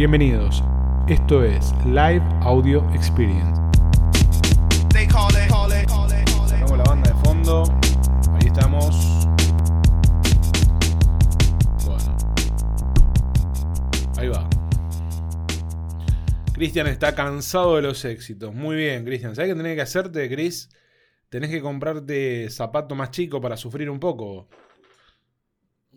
[0.00, 0.64] Bienvenidos.
[1.08, 3.60] Esto es Live Audio Experience.
[6.48, 7.64] Sacamos la banda de fondo.
[8.32, 9.26] Ahí estamos.
[11.84, 12.16] Bueno.
[14.16, 14.48] Ahí va.
[16.54, 18.54] Cristian está cansado de los éxitos.
[18.54, 19.36] Muy bien, Cristian.
[19.36, 20.70] ¿Sabes qué tenés que hacerte, Chris?
[21.28, 24.48] Tenés que comprarte zapato más chico para sufrir un poco.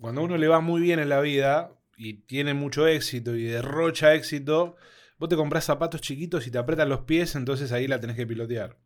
[0.02, 3.44] Cuando a uno le va muy bien en la vida y tiene mucho éxito y
[3.44, 4.76] derrocha éxito,
[5.18, 8.28] vos te comprás zapatos chiquitos y te apretan los pies, entonces ahí la tenés que
[8.28, 8.78] pilotear.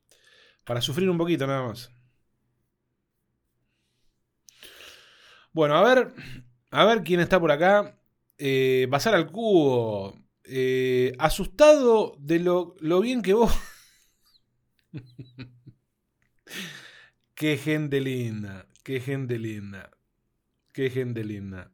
[0.66, 1.92] Para sufrir un poquito nada más.
[5.54, 6.14] Bueno, a ver,
[6.72, 7.98] a ver quién está por acá.
[8.38, 10.14] Eh, pasar al cubo.
[10.44, 13.52] Eh, asustado de lo, lo bien que vos.
[17.36, 19.92] qué gente linda, qué gente linda,
[20.74, 21.72] qué gente linda.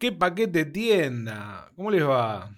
[0.00, 1.70] ¿Qué paquete tienda?
[1.76, 2.50] ¿Cómo les va?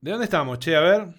[0.00, 0.74] ¿De dónde estamos, che?
[0.76, 1.14] A ver.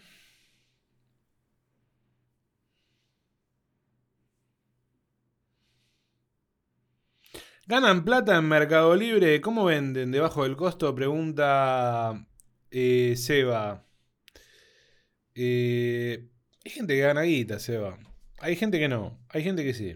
[7.68, 9.40] ¿Ganan plata en Mercado Libre?
[9.42, 10.12] ¿Cómo venden?
[10.12, 10.94] ¿Debajo del costo?
[10.96, 12.26] Pregunta
[12.72, 13.86] eh, Seba.
[15.36, 16.30] Eh,
[16.66, 17.98] hay gente que gana guita, Seba.
[18.42, 19.20] Hay gente que no.
[19.30, 19.96] Hay gente que sí.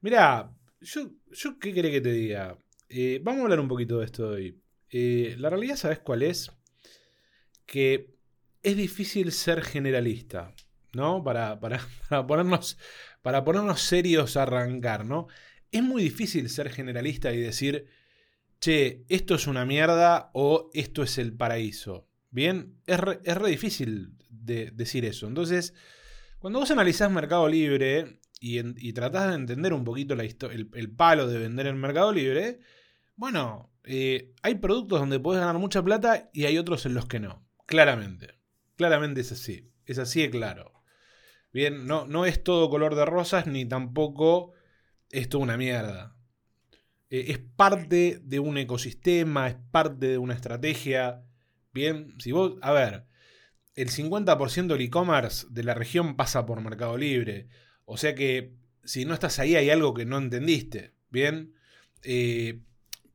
[0.00, 2.58] Mirá, yo, yo ¿qué querés que te diga?
[2.88, 4.60] Eh, vamos a hablar un poquito de esto hoy.
[4.90, 6.50] Eh, la realidad, ¿sabes cuál es?
[7.66, 8.14] Que
[8.62, 10.54] es difícil ser generalista,
[10.92, 11.22] ¿no?
[11.24, 12.78] Para, para, para, ponernos,
[13.22, 15.26] para ponernos serios a arrancar, ¿no?
[15.72, 17.88] Es muy difícil ser generalista y decir,
[18.60, 22.08] che, esto es una mierda o esto es el paraíso.
[22.30, 25.28] Bien, es es re difícil de decir eso.
[25.28, 25.74] Entonces,
[26.40, 30.90] cuando vos analizás Mercado Libre y, en, tratás de entender un poquito la el, el,
[30.90, 32.60] palo de vender en Mercado Libre,
[33.14, 37.20] bueno, eh, hay productos donde podés ganar mucha plata y hay otros en los que
[37.20, 37.46] no.
[37.66, 38.38] Claramente.
[38.76, 39.72] Claramente es así.
[39.86, 40.72] Es así de claro.
[41.52, 44.52] Bien, no, no es todo color de rosas ni tampoco
[45.10, 46.14] es toda una mierda.
[47.10, 51.24] Eh, es parte de un ecosistema, es parte de una estrategia.
[51.72, 53.07] Bien, si vos, a ver,
[53.78, 57.46] el 50% del e-commerce de la región pasa por Mercado Libre.
[57.84, 60.94] O sea que si no estás ahí hay algo que no entendiste.
[61.10, 61.54] Bien,
[62.02, 62.58] eh,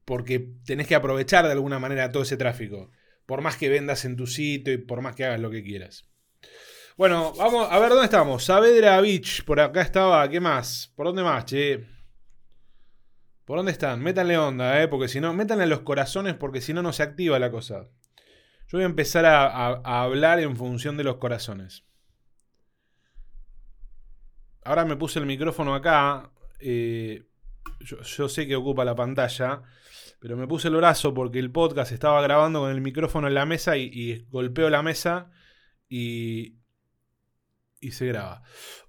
[0.06, 2.91] porque tenés que aprovechar de alguna manera todo ese tráfico.
[3.25, 6.06] Por más que vendas en tu sitio y por más que hagas lo que quieras.
[6.95, 8.45] Bueno, vamos a ver dónde estamos.
[8.45, 10.30] Saavedra Beach, por acá estaba.
[10.30, 10.94] ¿Qué más?
[10.95, 11.84] ¿Por dónde más, che?
[13.44, 14.01] ¿Por dónde están?
[14.01, 14.88] Métanle onda, ¿eh?
[14.88, 17.90] Porque si no, métanle los corazones porque si no, no se activa la cosa.
[18.68, 21.84] Yo voy a empezar a, hablar en función de los corazones.
[24.63, 26.31] Ahora me puse el micrófono acá.
[26.59, 27.24] Eh,
[27.81, 29.63] yo, yo, sé que ocupa la pantalla.
[30.19, 33.46] Pero me puse el brazo porque el podcast estaba grabando con el micrófono en la
[33.46, 35.30] mesa y, y golpeo la mesa
[35.90, 36.56] y,
[37.81, 38.41] y se graba.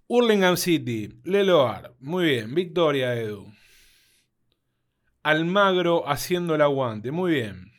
[0.07, 2.55] Hurlingham City, Leloar, muy bien.
[2.55, 3.53] Victoria, Edu.
[5.23, 7.74] Almagro haciendo el aguante, muy bien.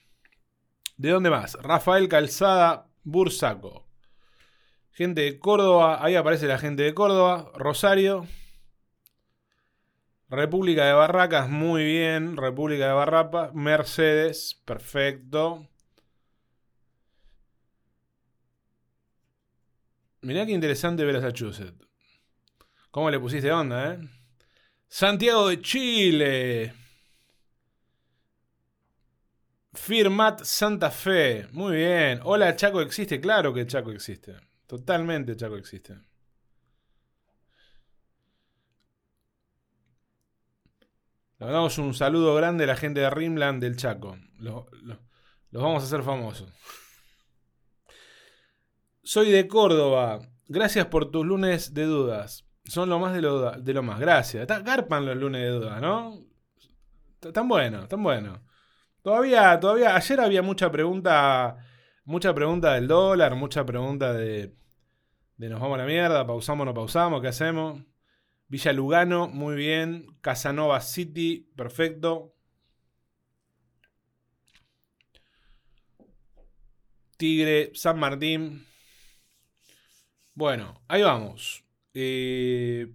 [0.97, 1.55] ¿De dónde más?
[1.61, 3.85] Rafael Calzada, Bursaco.
[4.91, 7.51] Gente de Córdoba, ahí aparece la gente de Córdoba.
[7.55, 8.27] Rosario.
[10.29, 12.37] República de Barracas, muy bien.
[12.37, 13.51] República de Barrapa.
[13.53, 15.67] Mercedes, perfecto.
[20.21, 21.87] Mirá qué interesante ver Massachusetts.
[22.89, 23.99] ¿Cómo le pusiste onda, eh?
[24.87, 26.84] Santiago de Chile.
[29.75, 31.47] Firmat Santa Fe.
[31.51, 32.19] Muy bien.
[32.23, 33.19] Hola, Chaco existe.
[33.19, 34.35] Claro que Chaco existe.
[34.67, 35.97] Totalmente Chaco existe.
[41.39, 44.17] Le damos un saludo grande a la gente de Rimland del Chaco.
[44.39, 44.65] Los,
[45.51, 46.49] vamos a hacer famosos.
[49.03, 50.19] Soy de Córdoba.
[50.47, 52.45] Gracias por tus lunes de dudas.
[52.63, 53.99] Son lo más de lo, de lo más.
[53.99, 54.47] Gracias.
[54.47, 56.19] Garpan los lunes de dudas, ¿no?
[57.33, 58.44] Tan bueno, tan bueno.
[59.05, 61.57] Todavía, todavía, ayer había mucha pregunta,
[62.05, 64.55] mucha pregunta del dólar, mucha pregunta de,
[65.37, 67.83] de nos vamos a la mierda, pausamos no pausamos, ¿qué hacemos?
[68.47, 70.07] Villa Lugano, muy bien.
[70.21, 72.33] Casanova City, perfecto.
[77.17, 78.65] Tigre, San Martín.
[80.33, 81.63] Bueno, ahí vamos.
[81.93, 82.91] Eh,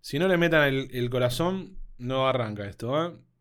[0.00, 3.06] si no le metan el, el, corazón, no arranca esto.
[3.06, 3.31] ¿eh?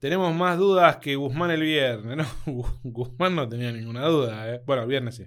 [0.00, 2.16] Tenemos más dudas que Guzmán el viernes.
[2.16, 4.54] No, Guzmán no tenía ninguna duda.
[4.54, 4.62] ¿eh?
[4.64, 5.26] Bueno, el viernes sí.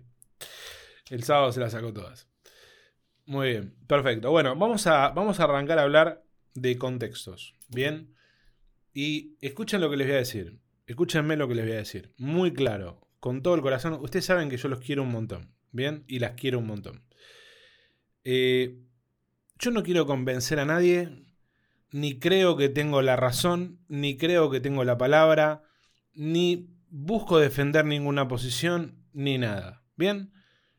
[1.11, 2.27] El sábado se las sacó todas.
[3.25, 4.31] Muy bien, perfecto.
[4.31, 6.25] Bueno, vamos a, vamos a arrancar a hablar
[6.55, 7.53] de contextos.
[7.69, 8.15] Bien.
[8.95, 10.59] Y escuchen lo que les voy a decir.
[10.87, 12.11] Escúchenme lo que les voy a decir.
[12.17, 13.93] Muy claro, con todo el corazón.
[14.01, 15.53] Ustedes saben que yo los quiero un montón.
[15.71, 16.03] Bien.
[16.07, 17.03] Y las quiero un montón.
[18.23, 18.79] Eh,
[19.59, 21.22] yo no quiero convencer a nadie.
[21.93, 23.79] Ni creo que tengo la razón.
[23.87, 25.63] Ni creo que tengo la palabra.
[26.13, 29.05] Ni busco defender ninguna posición.
[29.13, 29.83] Ni nada.
[29.95, 30.33] Bien.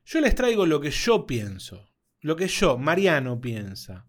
[0.04, 1.88] Yo les traigo lo que yo pienso.
[2.20, 4.06] Lo que yo, Mariano, piensa.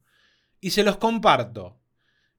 [0.59, 1.79] Y se los comparto.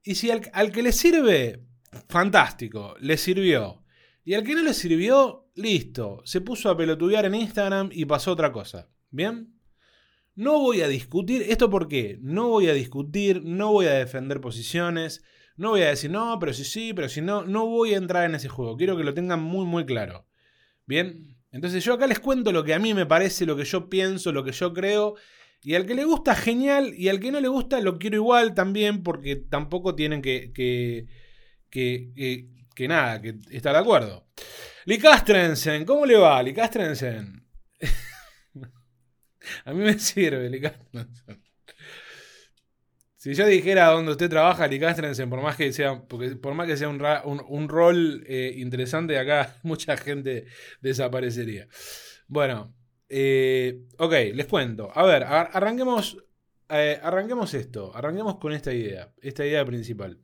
[0.03, 1.65] Y si al, que le sirve,
[2.09, 3.85] fantástico, le sirvió.
[4.25, 6.23] Y al que no le sirvió, listo.
[6.25, 8.89] Se puso a pelotudear en Instagram y pasó otra cosa.
[9.11, 9.56] ¿Bien?
[10.37, 11.47] No voy a discutir.
[11.49, 12.19] ¿Esto por qué?
[12.21, 15.25] No voy a discutir, no voy a defender posiciones.
[15.57, 17.45] No voy a decir, no, pero si sí, pero si no.
[17.45, 18.77] No voy a entrar en ese juego.
[18.77, 20.27] Quiero que lo tengan muy, muy claro.
[20.85, 21.39] ¿Bien?
[21.51, 24.31] Entonces yo acá les cuento lo que a mí me parece, lo que yo pienso,
[24.31, 25.15] lo que yo creo.
[25.63, 26.93] Y al que le gusta, genial.
[26.95, 31.07] Y al que no le gusta, lo quiero igual también, porque tampoco tienen que, que,
[31.71, 34.27] que, que, nada, que estar de acuerdo.
[34.85, 37.43] Licastrensen, ¿cómo le va, Licastrensen?
[39.65, 41.43] A mí me sirve, Licastrensen.
[43.17, 46.77] Si yo dijera dónde usted trabaja, Licastrensen, por más que sea, porque por más que
[46.77, 47.03] sea un,
[47.49, 50.47] un, rol eh, interesante, acá mucha gente
[50.81, 51.67] desaparecería.
[52.29, 52.73] Bueno,
[53.09, 54.91] eh, ok, les cuento.
[54.95, 56.19] A ver, arranquemos,
[56.69, 57.95] eh, arranquemos esto.
[57.95, 59.13] Arranquemos con esta idea.
[59.21, 60.21] Esta idea principal.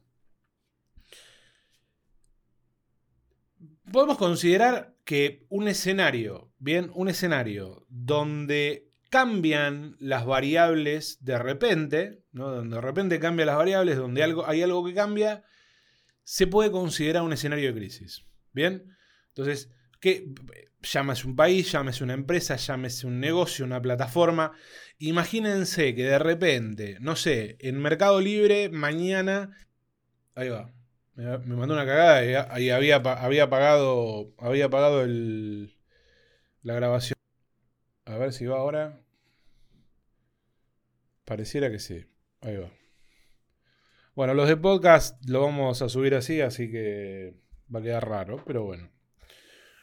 [3.92, 12.50] Podemos considerar que un escenario, bien, un escenario donde cambian las variables de repente, ¿no?
[12.50, 15.44] donde de repente cambian las variables, donde algo, hay algo que cambia,
[16.24, 18.24] se puede considerar un escenario de crisis.
[18.54, 18.96] Bien,
[19.28, 19.70] entonces,
[20.00, 20.32] ¿qué,
[20.80, 24.52] llámese un país, llámese una empresa, llámese un negocio, una plataforma.
[24.96, 29.54] Imagínense que de repente, no sé, en Mercado Libre mañana...
[30.34, 30.72] Ahí va.
[31.16, 32.24] Me, mandó una cagada
[32.58, 35.76] y, había, había apagado, había apagado el,
[36.62, 37.18] la grabación.
[38.06, 39.01] A ver si va ahora.
[41.32, 42.04] Pareciera que sí.
[42.42, 42.70] Ahí va.
[44.14, 47.32] Bueno, los de podcast lo vamos a subir así, así que
[47.74, 48.92] va a quedar raro, pero bueno.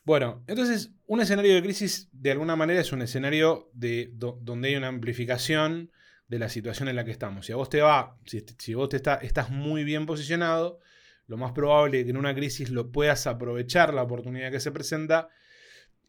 [0.05, 4.75] Bueno, entonces un escenario de crisis de alguna manera es un escenario de, donde hay
[4.75, 5.91] una amplificación
[6.27, 7.47] de la situación en la que estamos.
[7.47, 10.79] Si a vos te va, si, vos te está, estás muy bien posicionado,
[11.25, 14.71] lo más probable es que en una crisis lo puedas aprovechar la oportunidad que se
[14.71, 15.29] presenta.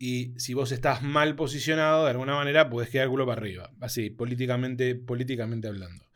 [0.03, 3.71] Y si vos estás mal posicionado, de alguna manera puedes quedar culo para arriba.
[3.81, 6.07] Así, políticamente, políticamente hablando.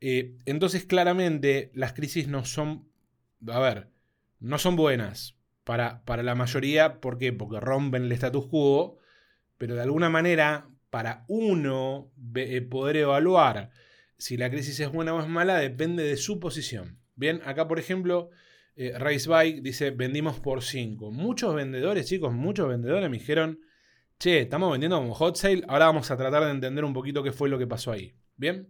[0.00, 2.88] Eh, entonces, claramente, las crisis no son.
[3.46, 3.90] A ver,
[4.40, 7.00] no son buenas para, la mayoría.
[7.00, 7.32] ¿Por qué?
[7.32, 8.98] Porque rompen el status quo,
[9.56, 13.70] pero de alguna manera, para uno eh, poder evaluar
[14.18, 16.98] si la crisis es buena o es mala, depende de su posición.
[17.14, 18.30] Bien, acá por ejemplo,
[18.76, 21.10] eh, Race Bike dice, vendimos por 5.
[21.10, 23.58] Muchos vendedores, chicos, muchos vendedores me dijeron,
[24.18, 27.32] che, estamos vendiendo como hot sale, ahora vamos a tratar de entender un poquito qué
[27.32, 28.14] fue lo que pasó ahí.
[28.36, 28.68] Bien.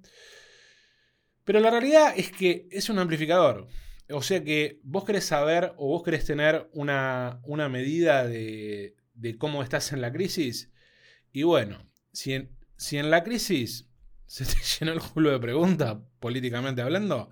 [1.44, 3.66] Pero la realidad es que es un amplificador.
[4.08, 8.94] O sea que vos querés saber o vos querés tener una, medida de,
[9.38, 10.70] cómo estás en la crisis.
[11.32, 13.90] Y bueno, si en, si en la crisis
[14.26, 17.30] se te llenó el culo de preguntas, políticamente hablando,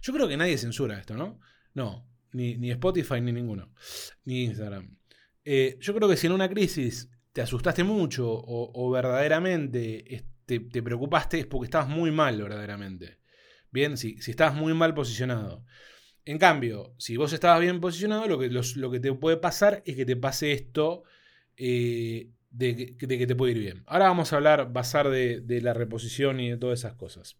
[0.00, 1.40] yo creo que nadie censura esto, ¿no?
[1.74, 3.72] No, ni, Spotify ni ninguno,
[4.24, 4.96] ni Instagram.
[5.44, 10.82] Eh, yo creo que si en una crisis te asustaste mucho o, verdaderamente te, te,
[10.82, 13.18] preocupaste es porque estabas muy mal verdaderamente.
[13.70, 15.64] Bien, si, si estabas muy mal posicionado.
[16.24, 19.96] En cambio, si vos estabas bien posicionado, lo que, lo que te puede pasar es
[19.96, 21.04] que te pase esto
[21.56, 23.82] eh, de, que te puede ir bien.
[23.86, 27.38] Ahora vamos a hablar, basar de, de la reposición y de todas esas cosas.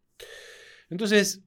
[0.88, 1.42] Entonces,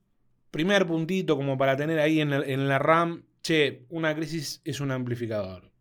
[0.51, 4.89] primer puntito como para tener ahí en, en la RAM, che, una crisis es un
[4.91, 5.71] amplificador.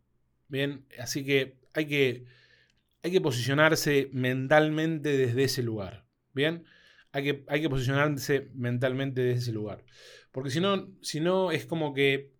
[0.49, 2.27] Bien, así que hay que,
[3.03, 6.05] hay que posicionarse mentalmente desde ese lugar.
[6.35, 6.65] Bien,
[7.13, 9.83] hay que, hay que posicionarse mentalmente desde ese lugar.
[10.31, 12.35] Porque si no, si no es como que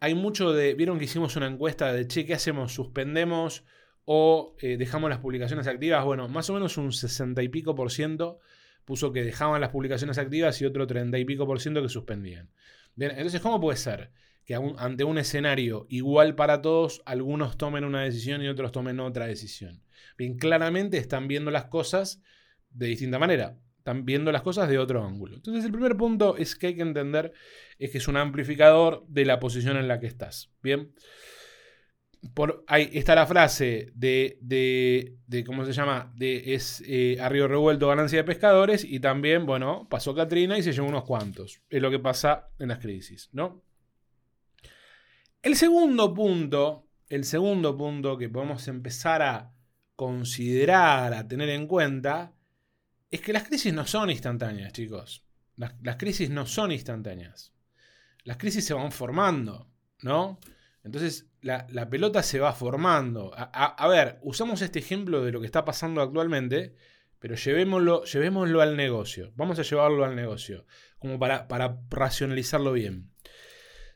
[0.00, 0.74] hay mucho de...
[0.74, 2.72] Vieron que hicimos una encuesta de, che, ¿qué hacemos?
[2.72, 3.64] ¿Suspendemos
[4.04, 6.04] o eh, dejamos las publicaciones activas?
[6.04, 8.40] Bueno, más o menos un 60 y pico por ciento
[8.84, 12.50] puso que dejaban las publicaciones activas y otro 30 y pico por ciento que suspendían.
[12.96, 14.10] Entonces, ¿cómo puede ser
[14.44, 19.26] que ante un escenario igual para todos, algunos tomen una decisión y otros tomen otra
[19.26, 19.82] decisión?
[20.16, 22.22] Bien, claramente están viendo las cosas
[22.70, 25.36] de distinta manera están viendo las cosas de otro ángulo.
[25.36, 27.34] Entonces el primer punto es que hay que entender
[27.78, 30.50] es que es un amplificador de la posición en la que estás.
[30.62, 30.94] Bien.
[32.32, 36.12] Por, ahí está la frase de, de, de ¿cómo se llama?
[36.16, 40.62] De es eh, a río revuelto ganancia de pescadores y también, bueno, pasó Katrina y
[40.62, 41.60] se llevó unos cuantos.
[41.68, 43.62] Es lo que pasa en las crisis, ¿no?
[45.42, 49.52] El segundo punto, el segundo punto que podemos empezar a
[49.94, 52.32] considerar, a tener en cuenta,
[53.10, 55.24] es que las crisis no son instantáneas, chicos.
[55.56, 57.52] Las, las crisis no son instantáneas.
[58.24, 59.68] Las crisis se van formando,
[60.00, 60.38] ¿no?
[60.84, 63.32] Entonces, la, pelota se va formando.
[63.34, 66.74] A, ver, usamos este ejemplo de lo que está pasando actualmente,
[67.18, 69.32] pero llevémoslo, llevémoslo al negocio.
[69.34, 70.66] Vamos a llevarlo al negocio,
[70.98, 73.10] como para, para racionalizarlo bien.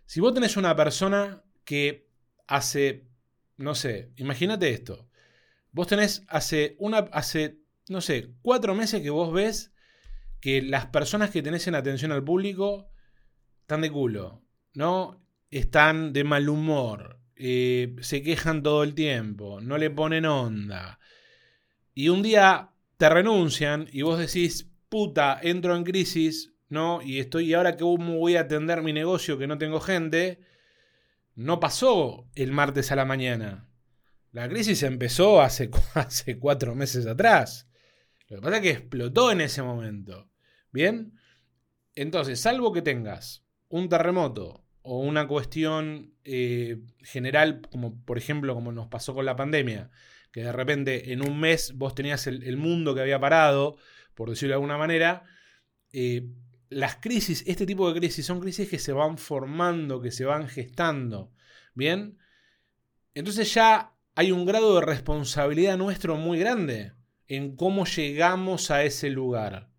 [0.07, 2.09] Si vos tenés una persona que
[2.47, 3.07] hace,
[3.59, 5.11] no sé, imagínate esto.
[5.73, 9.75] Vos tenés hace, una, hace, no sé, cuatro meses que vos ves
[10.41, 12.89] que las personas que tenés en atención al público
[13.61, 14.43] están de culo,
[14.73, 15.28] ¿no?
[15.51, 20.99] Están de mal humor, eh, se quejan todo el tiempo, no le ponen onda.
[21.95, 27.01] Y un día te renuncian y vos decís, puta, entro en crisis, ¿no?
[27.03, 30.41] Y estoy, y ahora que voy a atender mi negocio que no tengo gente,
[31.35, 33.69] no pasó el martes a la mañana.
[34.33, 37.69] La crisis empezó hace, hace cuatro meses atrás.
[38.29, 40.29] Lo que pasa es que explotó en ese momento.
[40.71, 41.15] ¿Bien?
[41.95, 48.73] Entonces, salvo que tengas un terremoto, o una cuestión eh, general, como por ejemplo como
[48.73, 49.91] nos pasó con la pandemia,
[50.33, 53.77] que de repente en un mes vos tenías el, mundo que había parado,
[54.15, 55.25] por decirlo de alguna manera,
[55.93, 56.29] eh,
[56.71, 60.49] las crisis, este tipo de crisis son crisis que se van formando, que se van
[60.49, 61.33] gestando,
[61.75, 62.19] ¿bien?
[63.15, 66.93] Entonces ya hay un grado de responsabilidad nuestro muy grande
[67.27, 69.71] en cómo llegamos a ese lugar,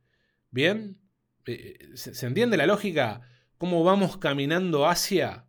[0.52, 1.00] ¿bien?
[1.46, 3.22] Eh, ¿Se entiende la lógica?
[3.60, 5.46] Cómo vamos caminando hacia.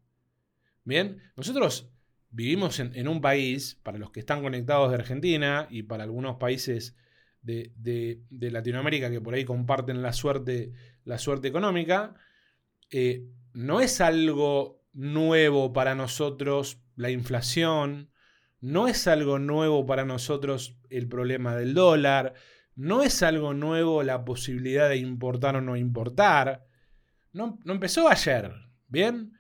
[0.85, 1.91] Bien, nosotros
[2.29, 6.97] vivimos en, un país, para los que están conectados de Argentina y para algunos países
[7.41, 10.73] de, Latinoamérica que por ahí comparten la suerte,
[11.05, 12.15] la suerte económica,
[12.91, 18.11] eh, no es algo nuevo para nosotros la inflación,
[18.61, 22.35] no es algo nuevo para nosotros el problema del dólar,
[22.75, 26.70] no es algo nuevo la posibilidad de importar o no importar.
[27.33, 28.53] No, empezó ayer,
[28.89, 29.39] ¿bien?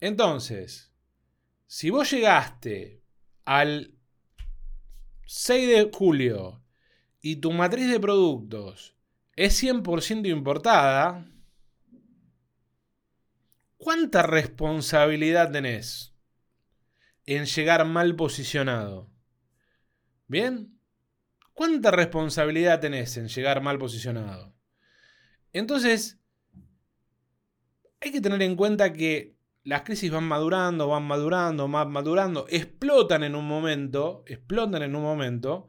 [0.00, 0.92] Entonces,
[1.66, 3.02] si vos llegaste
[3.44, 3.94] al
[5.26, 6.62] 6 de julio
[7.20, 8.94] y tu matriz de productos
[9.34, 11.26] es 100% importada,
[13.78, 16.14] ¿cuánta responsabilidad tenés
[17.24, 19.10] en llegar mal posicionado?
[20.28, 20.78] ¿Bien?
[21.54, 24.54] ¿Cuánta responsabilidad tenés en llegar mal posicionado?
[25.52, 26.20] Entonces,
[28.06, 33.24] hay que tener en cuenta que las crisis van madurando, van madurando, van madurando, explotan
[33.24, 35.66] en un momento, explotan en un momento,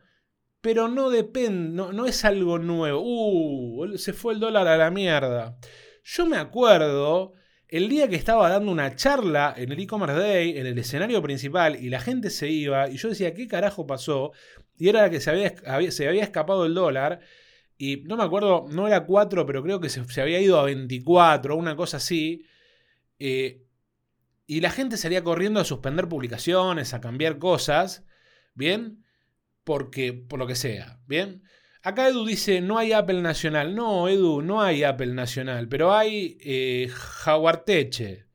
[0.61, 3.01] pero no depende, no, es algo nuevo.
[3.01, 5.57] Uh, se fue el dólar a la mierda.
[6.03, 7.33] Yo me acuerdo
[7.67, 11.75] el día que estaba dando una charla en el e-commerce day, en el escenario principal,
[11.75, 14.31] y la gente se iba, y yo decía, ¿qué carajo pasó?
[14.77, 15.55] Y era que se había,
[15.91, 17.19] se había escapado el dólar.
[17.77, 21.55] Y no me acuerdo, no era 4, pero creo que se, había ido a 24,
[21.55, 22.45] una cosa así.
[23.19, 23.63] Eh,
[24.47, 28.03] y la gente salía corriendo a suspender publicaciones, a cambiar cosas,
[28.55, 29.03] ¿bien?
[29.63, 31.43] Porque, por lo que sea, ¿bien?
[31.83, 33.75] Acá Edu dice, no hay Apple Nacional.
[33.75, 38.25] No, Edu, no hay Apple Nacional, pero hay eh, Jaguarteche,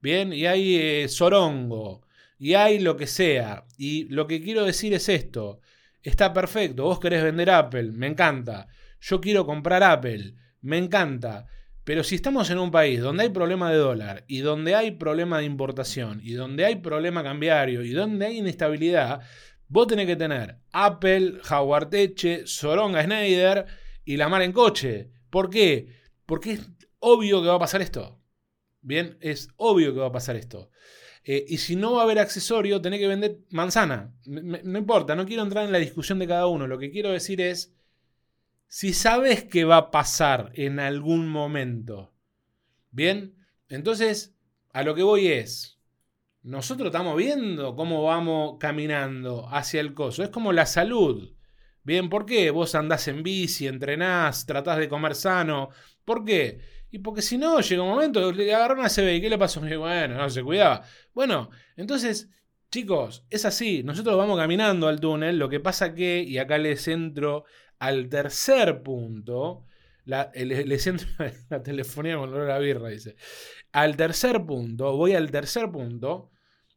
[0.00, 0.32] ¿bien?
[0.32, 2.06] Y hay eh, Sorongo,
[2.38, 3.66] y hay lo que sea.
[3.76, 5.60] Y lo que quiero decir es esto,
[6.02, 8.68] está perfecto, vos querés vender Apple, me encanta
[9.02, 11.46] yo quiero comprar Apple, me encanta.
[11.84, 15.38] Pero si estamos en un país donde hay problema de dólar y donde hay problema
[15.38, 19.20] de importación y donde hay problema cambiario y donde hay inestabilidad,
[19.66, 23.66] vos tenés que tener Apple, Howard Teche, Soronga Schneider
[24.04, 25.10] y la mar en coche.
[25.28, 25.88] ¿Por qué?
[26.24, 28.20] Porque es obvio que va a pasar esto.
[28.80, 30.70] Bien, es obvio que va a pasar esto.
[31.24, 34.14] Eh, y si no va a haber accesorio, tenés que vender manzana.
[34.26, 36.68] no importa, no quiero entrar en la discusión de cada uno.
[36.68, 37.74] Lo que quiero decir es
[38.74, 42.14] si sabes que va a pasar en algún momento.
[42.90, 43.34] Bien,
[43.68, 44.34] entonces
[44.72, 45.78] a lo que voy es,
[46.42, 50.22] nosotros estamos viendo cómo vamos caminando hacia el coso.
[50.22, 51.34] Es como la salud.
[51.82, 52.50] Bien, ¿por qué?
[52.50, 55.68] Vos andás en bici, entrenás, tratás de comer sano.
[56.06, 56.62] ¿Por qué?
[56.90, 59.60] Y porque si no, llega un momento, le agarró una CB y ¿qué le pasó?
[59.60, 60.82] Bueno, no se cuidaba.
[61.12, 62.30] Bueno, entonces,
[62.70, 63.82] chicos, es así.
[63.82, 65.38] Nosotros vamos caminando al túnel.
[65.38, 67.44] Lo que pasa que, y acá les entro
[67.82, 69.64] al tercer punto,
[70.04, 71.04] la, le, siento
[71.50, 73.16] la telefonía con olor a birra, dice.
[73.72, 76.30] Al tercer punto, voy al tercer punto,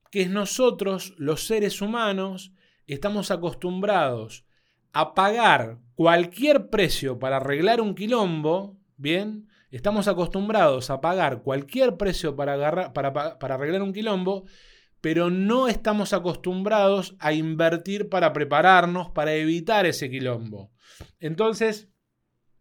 [0.10, 2.54] que nosotros, los seres humanos,
[2.88, 4.48] estamos acostumbrados
[4.94, 9.48] a pagar cualquier precio para arreglar un quilombo, ¿bien?
[9.70, 14.46] Estamos acostumbrados a pagar cualquier precio para arreglar un quilombo,
[15.02, 20.72] pero no estamos acostumbrados a invertir para prepararnos, para evitar ese quilombo.
[21.20, 21.90] Entonces,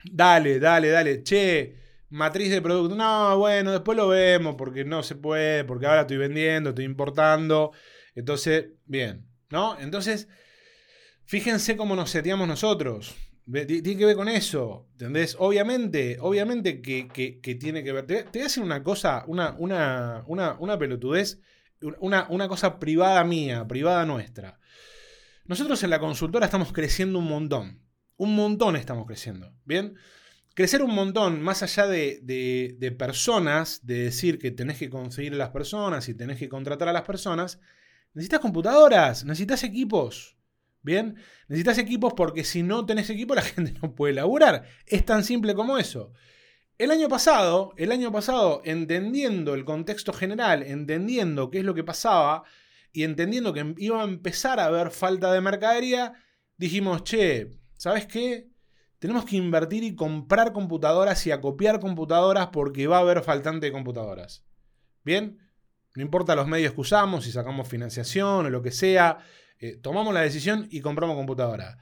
[0.05, 1.77] dale, dale, dale, che,
[2.11, 6.17] matriz de producto, no, bueno, después lo vemos porque no se puede, porque ahora estoy
[6.17, 7.73] vendiendo, estoy importando,
[8.15, 9.79] entonces, bien, ¿no?
[9.79, 10.29] Entonces,
[11.25, 13.15] fíjense cómo nos seteamos nosotros.
[13.45, 15.37] Tiene que ver con eso, ¿entendés?
[15.39, 18.07] Obviamente, obviamente que, tiene que ver.
[18.07, 21.41] Te, voy a decir una cosa, una, una, una, una pelotudez,
[22.01, 24.59] una, una cosa privada mía, privada nuestra.
[25.45, 27.84] Nosotros en la consultora estamos creciendo un montón.
[28.17, 29.53] Un montón estamos creciendo.
[29.65, 29.97] ¿Bien?
[30.55, 35.37] Crecer un montón, más allá de, de, personas, de decir que tenés que conseguir a
[35.37, 37.59] las personas y tenés que contratar a las personas,
[38.13, 40.37] necesitas computadoras, necesitas equipos.
[40.81, 41.17] Bien,
[41.49, 44.65] necesitas equipos porque si no tenés equipo la gente no puede laburar.
[44.87, 46.13] Es tan simple como eso.
[46.79, 51.85] El año pasado, el año pasado, entendiendo el contexto general, entendiendo qué es lo que
[51.85, 52.45] pasaba
[52.93, 56.15] y entendiendo que iba a empezar a haber falta de mercadería,
[56.57, 58.49] dijimos, che, ¿sabes qué?
[58.99, 63.73] Tenemos que invertir y comprar computadoras y acopiar computadoras porque va a haber faltante de
[63.73, 64.45] computadoras.
[65.05, 65.39] Bien,
[65.95, 69.19] no importa los medios que usamos, si sacamos financiación o lo que sea,
[69.59, 71.79] eh, tomamos la decisión y compramos computadora.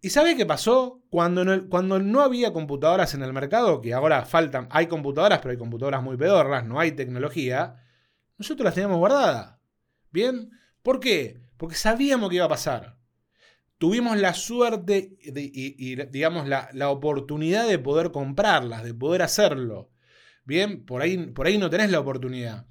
[0.00, 1.02] ¿Y sabe qué pasó?
[1.10, 5.52] Cuando no, cuando no había computadoras en el mercado, que ahora faltan, hay computadoras, pero
[5.52, 7.76] hay computadoras muy pedorras, no hay tecnología,
[8.36, 9.58] nosotros las teníamos guardadas.
[10.10, 10.50] ¿Bien?
[10.82, 11.40] ¿Por qué?
[11.56, 12.98] Porque sabíamos que iba a pasar.
[13.82, 19.90] Tuvimos la suerte y, digamos, la, la, oportunidad de poder comprarlas, de poder hacerlo.
[20.44, 22.66] Bien, por ahí, por ahí no tenés la oportunidad.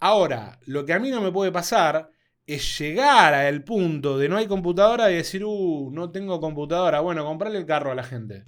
[0.00, 2.10] Ahora, lo que a mí no me puede pasar
[2.48, 6.98] es llegar al punto de no hay computadora y decir, uh, no tengo computadora.
[6.98, 8.42] Bueno, comprarle el carro a la gente.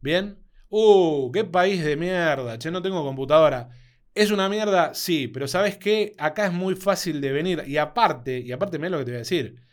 [0.00, 0.38] ¿Bien?
[0.68, 2.60] Uh, qué país de mierda.
[2.60, 3.70] Che, no tengo computadora.
[4.14, 4.94] ¿Es una mierda?
[4.94, 6.14] Sí, pero ¿sabes qué?
[6.16, 7.64] Acá es muy fácil de venir.
[7.66, 9.68] Y aparte, y aparte, mira lo que te voy a decir.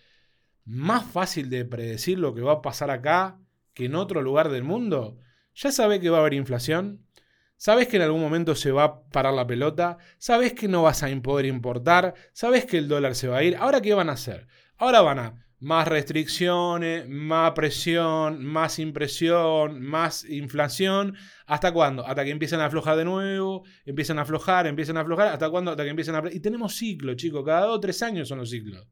[0.68, 3.40] Más fácil de predecir lo que va a pasar acá
[3.74, 5.18] que en otro lugar del mundo.
[5.56, 7.08] Ya sabes que va a haber inflación.
[7.56, 11.04] Sabes que en algún momento se va a parar la pelota, sabes que no vas
[11.04, 13.56] a poder importar, sabes que el dólar se va a ir.
[13.56, 14.46] Ahora, ¿qué van a hacer?
[14.78, 21.16] Ahora van a más restricciones, más presión, más impresión, más inflación.
[21.46, 22.06] ¿Hasta cuándo?
[22.06, 25.30] Hasta que empiecen a aflojar de nuevo, empiezan a aflojar, empiezan a aflojar.
[25.30, 25.72] ¿Hasta cuándo?
[25.72, 26.24] Hasta que empiecen a...
[26.30, 27.44] Y tenemos ciclos, chicos.
[27.46, 28.86] Cada dos o tres años son los ciclos.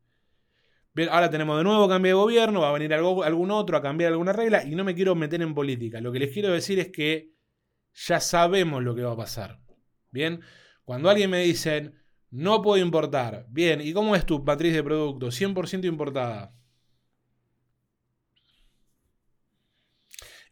[1.09, 4.31] Ahora tenemos de nuevo cambio de gobierno, va a venir algún otro a cambiar alguna
[4.31, 5.99] regla y no me quiero meter en política.
[5.99, 7.33] Lo que les quiero decir es que
[7.93, 9.59] ya sabemos lo que va a pasar.
[10.11, 10.41] Bien,
[10.85, 11.91] cuando alguien me dice,
[12.31, 15.27] no puedo importar, bien, ¿y cómo es tu matriz de producto?
[15.27, 16.53] 100% importada.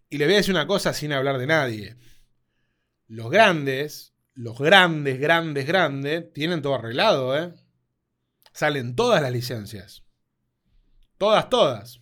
[0.10, 1.96] Y le voy a decir una cosa sin hablar de nadie.
[3.08, 7.54] Los grandes, los grandes, grandes, grandes, tienen todo arreglado, ¿eh?
[8.52, 10.03] Salen todas las licencias.
[11.18, 12.02] Todas, todas.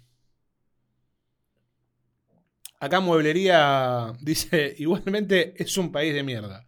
[2.80, 6.68] Acá Mueblería dice, igualmente es un país de mierda.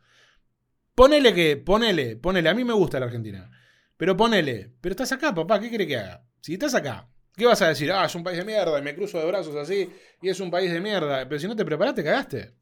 [0.95, 3.49] Ponele que, ponele, ponele, a mí me gusta la Argentina.
[3.97, 6.23] Pero ponele, pero estás acá, papá, ¿qué quiere que haga?
[6.39, 7.91] Si estás acá, ¿qué vas a decir?
[7.91, 9.89] Ah, es un país de mierda, y me cruzo de brazos así,
[10.21, 11.27] y es un país de mierda.
[11.27, 12.53] Pero si no te preparaste, cagaste.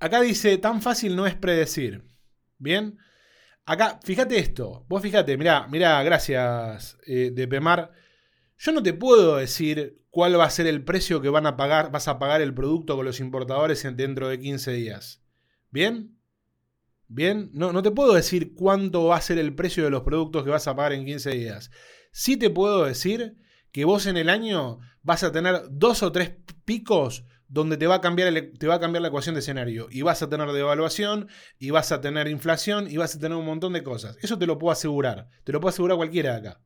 [0.00, 2.04] Acá dice, tan fácil no es predecir.
[2.58, 2.98] ¿Bien?
[3.64, 4.84] Acá, fíjate esto.
[4.88, 7.92] Vos fíjate, mirá, mirá, gracias, eh, de Pemar.
[8.58, 11.90] Yo no te puedo decir cuál va a ser el precio que van a pagar,
[11.90, 15.22] vas a pagar el producto con los importadores dentro de 15 días.
[15.70, 16.18] ¿Bien?
[17.08, 17.50] ¿Bien?
[17.52, 20.50] No, no te puedo decir cuánto va a ser el precio de los productos que
[20.50, 21.70] vas a pagar en 15 días.
[22.12, 23.36] Sí te puedo decir
[23.70, 26.32] que vos en el año vas a tener dos o tres
[26.64, 29.88] picos donde te va, a cambiar te va a cambiar la ecuación de escenario.
[29.90, 33.44] Y vas a tener devaluación, y vas a tener inflación, y vas a tener un
[33.44, 34.16] montón de cosas.
[34.22, 35.28] Eso te lo puedo asegurar.
[35.44, 36.62] Te lo puedo asegurar cualquiera de acá.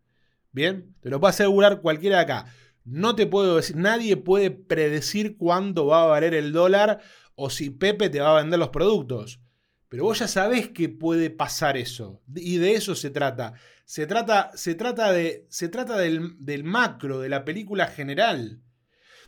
[0.53, 0.95] ¿Bien?
[1.01, 2.47] Te lo puedo asegurar cualquiera de acá.
[2.85, 7.01] No te puedo decir, nadie puede predecir cuándo va a valer el dólar
[7.35, 9.41] o si Pepe te va a vender los productos.
[9.89, 12.23] Pero vos ya sabés que puede pasar eso.
[12.33, 13.55] Y de eso se trata.
[13.85, 18.63] Se trata, se trata, de, se trata del, del macro, de la película general.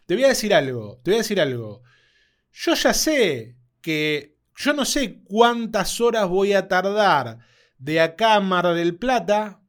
[0.09, 1.83] Te voy a decir algo, te voy a decir algo.
[2.51, 7.41] Yo ya sé que yo no sé cuántas horas voy a tardar
[7.77, 9.61] de acá a Mar del Plata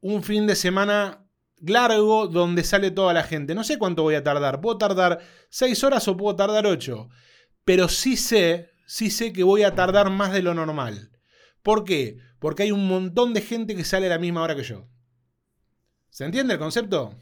[0.00, 1.26] un fin de semana
[1.58, 3.54] largo donde sale toda la gente.
[3.54, 4.62] No sé cuánto voy a tardar.
[4.62, 7.10] Puedo tardar 6 horas o puedo tardar 8.
[7.66, 11.10] Pero sí sé, sí sé que voy a tardar más de lo normal.
[11.62, 12.16] ¿Por qué?
[12.38, 14.88] Porque hay un montón de gente que sale a la misma hora que yo.
[16.08, 17.18] ¿Se entiende el concepto?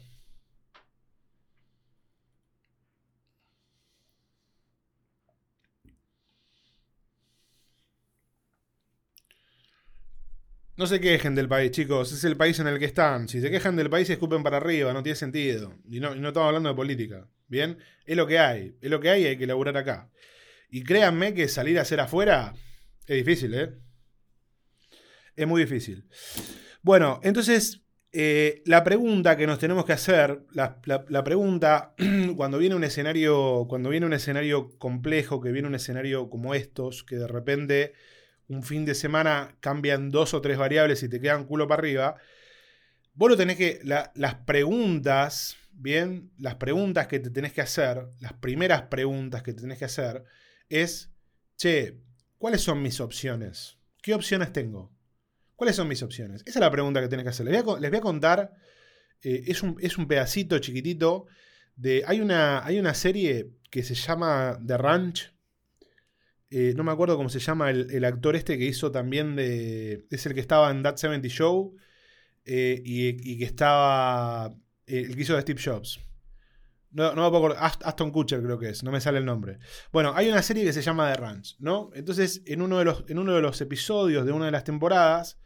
[10.81, 12.11] No se quejen del país, chicos.
[12.11, 13.27] Es el país en el que están.
[13.27, 14.91] Si se quejan del país, escupen para arriba.
[14.93, 15.75] No tiene sentido.
[15.87, 17.27] Y no, y no estamos hablando de política.
[17.47, 17.77] ¿Bien?
[18.03, 18.75] Es lo que hay.
[18.81, 20.09] Es lo que hay y hay que laburar acá.
[20.71, 22.55] Y créanme que salir a hacer afuera
[23.05, 23.73] es difícil, ¿eh?
[25.35, 26.03] Es muy difícil.
[26.81, 31.93] Bueno, entonces, eh, la pregunta que nos tenemos que hacer, la, la pregunta,
[32.35, 37.03] cuando viene un escenario, cuando viene un escenario complejo, que viene un escenario como estos,
[37.03, 37.93] que de repente
[38.51, 42.15] un fin de semana cambian dos o tres variables y te quedan culo para arriba,
[43.13, 48.33] vos lo tenés que, las preguntas, bien, las preguntas que te tenés que hacer, las
[48.33, 50.23] primeras preguntas que te tenés que hacer
[50.69, 51.11] es,
[51.57, 51.97] che,
[52.37, 53.77] ¿cuáles son mis opciones?
[54.01, 54.91] ¿Qué opciones tengo?
[55.55, 56.41] ¿Cuáles son mis opciones?
[56.45, 57.45] Esa es la pregunta que tenés que hacer.
[57.45, 58.53] Les voy a, contar,
[59.21, 61.27] eh, es, un, es, un, pedacito chiquitito
[61.75, 65.31] de, hay una, hay una serie que se llama The Ranch,
[66.53, 70.05] eh, no me acuerdo cómo se llama el, actor este que hizo también de.
[70.11, 71.77] Es el que estaba en That 70 Show.
[72.43, 74.53] Eh, y, que estaba.
[74.85, 76.01] Eh, el que hizo de Steve Jobs.
[76.91, 79.59] No, no me puedo Aston Kutcher creo que es, no me sale el nombre.
[79.93, 81.89] Bueno, hay una serie que se llama The Ranch, ¿no?
[81.93, 85.39] Entonces, en uno de los, en uno de los episodios de una de las temporadas.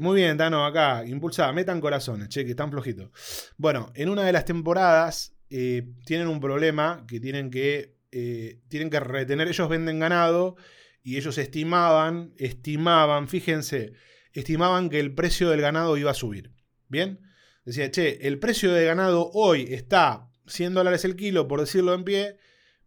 [0.00, 3.10] muy bien, Dano, acá, impulsada, metan corazones, che, que están flojitos.
[3.56, 9.00] Bueno, en una de las temporadas tienen un problema que tienen que eh, tienen que
[9.00, 10.56] retener, ellos venden ganado
[11.02, 13.92] y ellos estimaban, estimaban, fíjense,
[14.32, 16.52] estimaban que el precio del ganado iba a subir.
[16.88, 17.20] ¿Bien?
[17.64, 22.04] Decía, che, el precio de ganado hoy está 100 dólares el kilo, por decirlo en
[22.04, 22.36] pie,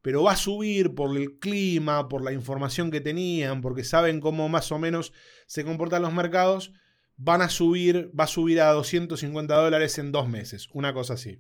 [0.01, 4.47] pero va a subir por el clima, por la información que tenían, porque saben cómo
[4.47, 5.11] más o menos
[5.47, 6.71] se comportan los mercados,
[7.17, 11.39] van a subir, va a subir a 250 dólares en dos meses, una cosa así.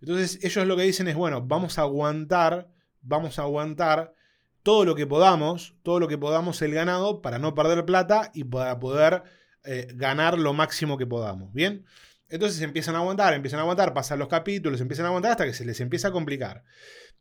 [0.00, 2.70] Entonces ellos lo que dicen es, bueno, vamos a aguantar
[3.06, 4.14] vamos a aguantar
[4.62, 8.44] todo lo que podamos, todo lo que podamos el ganado para no perder plata y
[8.44, 9.22] para poder
[9.64, 11.52] eh, ganar lo máximo que podamos.
[11.52, 11.84] ¿Bien?
[12.28, 15.54] Entonces empiezan a aguantar, empiezan a aguantar, pasan los capítulos, empiezan a aguantar hasta que
[15.54, 16.64] se les empieza a complicar.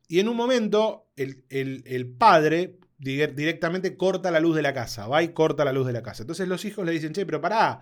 [0.08, 5.30] Y en un momento el, padre directamente corta la luz de la casa, va y
[5.30, 6.24] corta la luz de la casa.
[6.24, 7.82] Entonces los hijos le dicen, che, pero pará,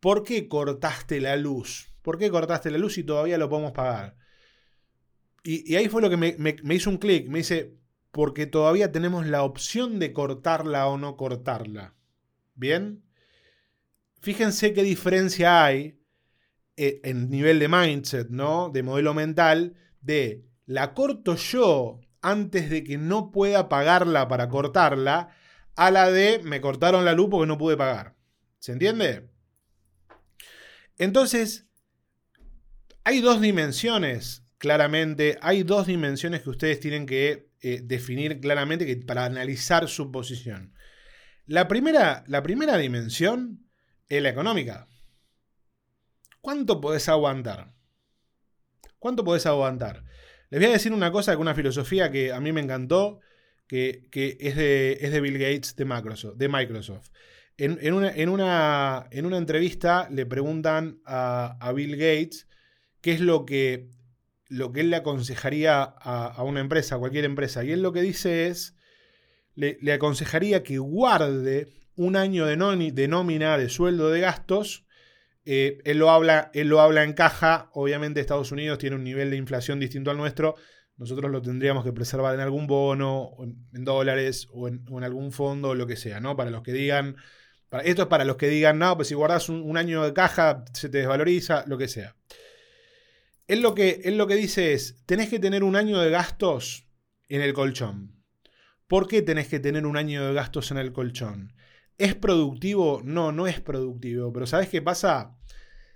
[0.00, 1.92] ¿por qué cortaste la luz?
[2.00, 4.16] ¿Por qué cortaste la luz si todavía lo podemos pagar?
[5.42, 7.28] Y, ahí fue lo que me, hizo un clic.
[7.28, 7.76] Me dice,
[8.10, 11.94] porque todavía tenemos la opción de cortarla o no cortarla.
[12.54, 13.02] ¿Bien?
[14.20, 15.98] Fíjense qué diferencia hay
[16.76, 18.70] eh, en nivel de mindset, ¿no?
[18.70, 25.34] De modelo mental, de la corto yo antes de que no pueda pagarla para cortarla,
[25.74, 28.14] a la de me cortaron la luz porque no pude pagar.
[28.60, 29.28] ¿Se entiende?
[30.98, 31.66] Entonces,
[33.02, 38.94] hay dos dimensiones claramente, hay dos dimensiones que ustedes tienen que eh, definir claramente que,
[38.94, 40.72] para analizar su posición.
[41.46, 43.66] La primera, la primera dimensión
[44.08, 44.86] es la económica.
[46.40, 47.74] ¿Cuánto podés aguantar?
[49.00, 50.04] ¿Cuánto podés aguantar?
[50.48, 53.18] Les voy a decir una cosa, una filosofía que a mí me encantó,
[53.66, 56.36] que, es, de, es, de, Bill Gates de Microsoft.
[56.36, 57.10] De Microsoft.
[57.56, 62.46] En, una, en, una, en, una, entrevista le preguntan a, a Bill Gates
[63.00, 63.90] qué es lo que
[64.52, 67.64] lo que él le aconsejaría a, una empresa, a cualquier empresa.
[67.64, 68.76] Y él lo que dice es,
[69.54, 72.56] le, aconsejaría que guarde un año de,
[73.08, 74.84] nómina, de sueldo, de gastos.
[75.46, 77.70] Eh, él, lo habla, él lo habla en caja.
[77.72, 80.56] Obviamente Estados Unidos tiene un nivel de inflación distinto al nuestro.
[80.98, 83.34] Nosotros lo tendríamos que preservar en algún bono,
[83.72, 86.36] en, dólares, o en, algún fondo, o lo que sea, ¿no?
[86.36, 87.16] Para los que digan...
[87.84, 90.66] esto es para los que digan, no, pues si guardas un, un año de caja,
[90.74, 92.14] se te desvaloriza, lo que sea.
[93.46, 96.86] Él lo, que, lo que dice es, tenés que tener un año de gastos
[97.28, 98.22] en el colchón.
[98.86, 101.54] ¿Por qué tenés que tener un año de gastos en el colchón?
[101.98, 103.00] ¿Es productivo?
[103.04, 104.32] No, no es productivo.
[104.32, 105.36] Pero ¿sabes qué pasa?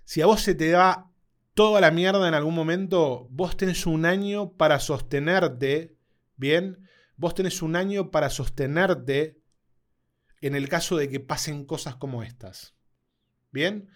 [0.04, 1.10] Si a vos se te da
[1.54, 5.96] toda la mierda en algún momento, vos tenés un año para sostenerte,
[6.36, 6.86] ¿bien?
[7.16, 9.40] Vos tenés un año para sostenerte
[10.40, 12.74] en el caso de que pasen cosas como estas.
[13.50, 13.88] ¿Bien?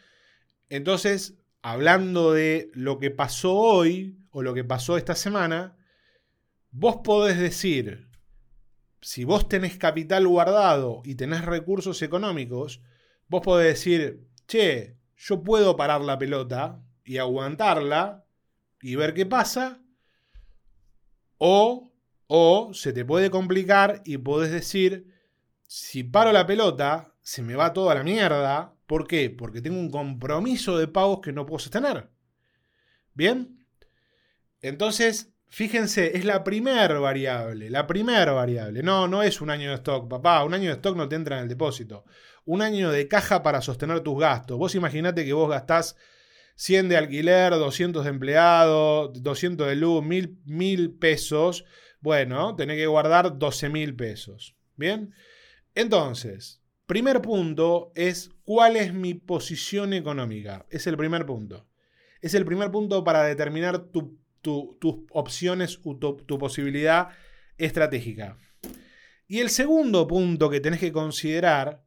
[0.69, 5.77] Entonces, hablando de lo que pasó hoy o lo que pasó esta semana,
[6.71, 8.09] vos podés decir,
[9.01, 12.83] si vos tenés capital guardado y tenés recursos económicos,
[13.29, 18.25] vos podés decir, che, yo puedo parar la pelota y aguantarla
[18.81, 19.83] y ver qué pasa.
[21.39, 21.91] O,
[22.27, 25.13] o se te puede complicar y podés decir,
[25.67, 28.75] si paro la pelota, se me va toda la mierda.
[28.91, 29.31] ¿Por qué?
[29.31, 32.11] Porque tengo un compromiso de pagos que no puedo sostener.
[33.15, 33.65] ¿Bien?
[34.63, 37.71] Entonces, fíjense, es la primera variable.
[37.71, 38.83] La primera variable.
[38.83, 40.43] No, no es un año de stock, papá.
[40.43, 42.05] Un año de stock no te entra en el depósito.
[42.45, 44.59] Un año de caja para sostener tus gastos.
[44.59, 45.95] Vos imaginate que vos gastás
[46.57, 51.65] 100 de alquiler, 200 de empleado, 200 de luz, 1000, pesos.
[52.01, 54.57] Bueno, tenés que guardar 12 mil pesos.
[54.75, 55.15] ¿Bien?
[55.77, 60.67] Entonces, primer punto es cuál es mi posición económica.
[60.71, 61.69] Es el primer punto.
[62.21, 64.09] Es el primer punto para determinar tus
[65.13, 67.11] opciones, tu, tu posibilidad
[67.59, 68.39] estratégica.
[69.29, 71.85] Y el segundo punto que tenés que considerar,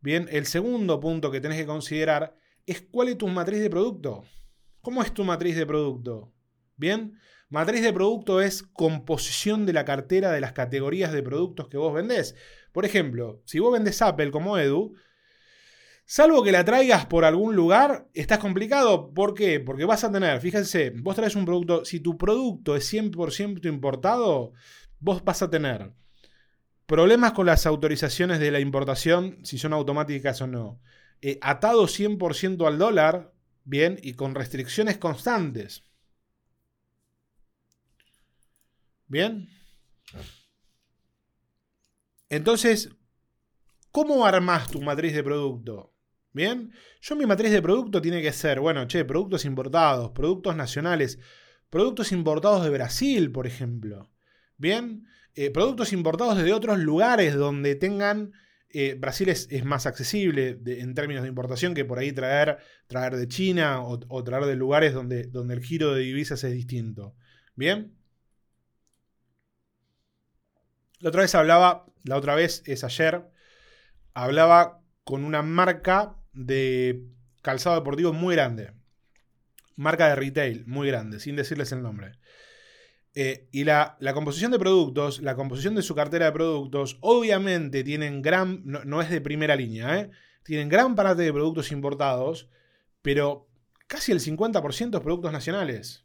[0.00, 4.22] bien, el segundo punto que tenés que considerar es cuál es tu matriz de producto.
[4.82, 6.32] ¿Cómo es tu matriz de producto?
[6.76, 11.78] Bien, matriz de producto es composición de la cartera de las categorías de productos que
[11.78, 12.36] vos vendés.
[12.70, 14.94] Por ejemplo, si vos vendés Apple como Edu,
[16.06, 19.12] salvo que la traigas por algún lugar, estás complicado.
[19.12, 19.60] ¿Por qué?
[19.60, 24.52] Porque vas a tener, fíjense, vos traes un producto, si tu producto es 100% importado,
[25.00, 25.92] vos vas a tener
[26.86, 30.80] problemas con las autorizaciones de la importación, si son automáticas o no.
[31.20, 33.32] Eh, atado 100% al dólar,
[33.64, 35.82] bien, y con restricciones constantes.
[39.08, 39.48] Bien.
[42.28, 42.90] Entonces,
[43.90, 45.95] ¿cómo armas tu matriz de producto?
[46.36, 46.70] Bien,
[47.00, 51.18] yo mi matriz de producto tiene que ser, bueno, che, productos importados, productos nacionales,
[51.70, 54.12] productos importados de Brasil, por ejemplo.
[54.58, 58.32] Bien, eh, productos importados de otros lugares donde tengan
[58.68, 63.28] eh, Brasil es, más accesible en términos de importación que por ahí traer, traer de
[63.28, 67.16] China o, traer de lugares donde, donde el giro de divisas es distinto.
[67.54, 67.96] Bien.
[70.98, 73.22] La otra vez hablaba, la otra vez es ayer,
[74.12, 77.02] hablaba con una marca de
[77.42, 78.72] calzado deportivo muy grande.
[79.74, 82.12] Marca de retail muy grande, sin decirles el nombre.
[83.14, 88.20] Eh, y la, composición de productos, la composición de su cartera de productos, obviamente tienen
[88.20, 90.10] gran, no, es de primera línea, ¿eh?
[90.42, 92.50] tienen gran parte de productos importados,
[93.00, 93.48] pero
[93.86, 96.04] casi el 50% es productos nacionales,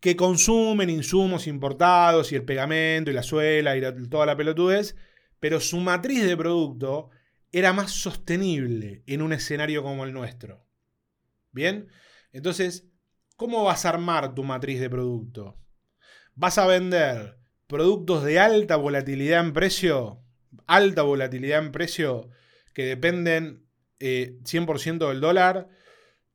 [0.00, 4.96] que consumen insumos importados y el pegamento y la suela y toda la pelotudez,
[5.38, 7.10] pero su matriz de producto
[7.52, 10.66] era más sostenible en un escenario como el nuestro.
[11.52, 11.88] Bien,
[12.32, 12.88] entonces,
[13.36, 15.60] ¿cómo vas a armar tu matriz de producto?
[16.40, 17.36] vas a vender
[17.66, 20.22] productos de alta volatilidad en precio,
[20.66, 22.30] alta volatilidad en precio,
[22.72, 23.66] que dependen
[23.98, 25.68] 100% eh, del dólar,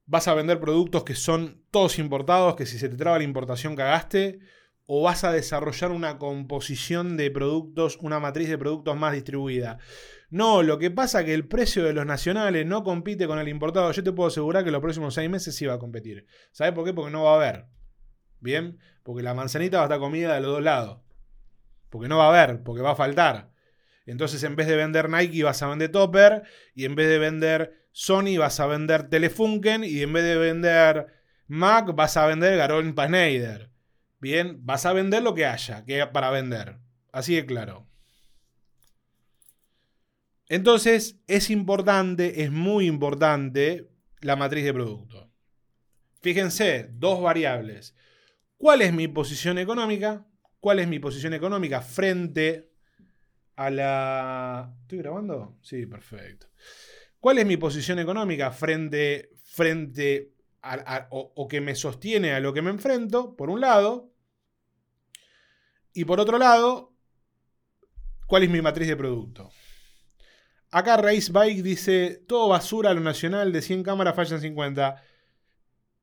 [0.06, 3.76] vas a vender productos que son todos importados, que si se te traba la importación
[3.76, 4.40] cagaste,
[4.88, 9.80] o vas a desarrollar una composición de productos, una matriz de productos más distribuida.
[10.30, 13.48] No, lo que pasa es que el precio de los nacionales no compite con el
[13.48, 13.92] importado.
[13.92, 16.26] Yo te puedo asegurar que los próximos seis meses sí va a competir.
[16.52, 16.94] ¿Sabes por qué?
[16.94, 17.66] Porque no va a haber.
[18.40, 21.02] Bien, porque la manzanita va a estar comida de los dos lados.
[21.90, 23.52] Porque no va a haber, porque va a faltar.
[24.06, 26.44] Entonces, en vez de vender Nike, vas a vender Topper.
[26.76, 29.84] Y en vez de vender Sony, vas a vender Telefunken.
[29.84, 31.08] Y en vez de vender
[31.48, 33.75] Mac, vas a vender Garol Schneider.
[34.26, 36.80] Bien, vas a vender lo que haya que para vender.
[37.12, 37.86] Así de claro.
[40.50, 43.88] Entonces, es importante, es muy importante
[44.22, 45.32] la matriz de producto.
[46.24, 47.94] Fíjense, dos variables.
[48.58, 50.26] ¿Cuál es mi posición económica?
[50.60, 52.72] ¿Cuál es mi posición económica frente
[53.58, 54.76] a la...
[54.82, 55.60] ¿Estoy grabando?
[55.62, 56.48] Sí, perfecto.
[57.20, 60.34] ¿Cuál es mi posición económica frente, frente
[60.64, 64.15] a, o, que me sostiene a lo que me enfrento, por un lado?
[65.96, 66.94] Y por otro lado,
[68.28, 69.50] ¿cuál es mi matriz de producto?
[70.70, 75.02] Acá Race Bike dice, todo basura a lo nacional, de 100 cámaras fallan 50.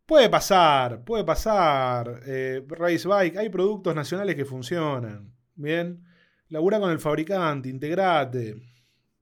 [0.06, 2.22] Puede pasar, puede pasar.
[2.26, 5.30] Eh, Race Bike, hay productos nacionales que funcionan.
[5.54, 6.02] Bien.
[6.48, 8.56] Labura con el fabricante, integrate.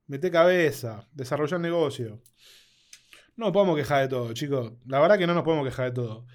[0.06, 2.22] Mete cabeza, desarrolla negocio.
[3.35, 4.72] No nos podemos quejar de todo, chicos.
[4.87, 6.26] La verdad que no nos podemos quejar de todo.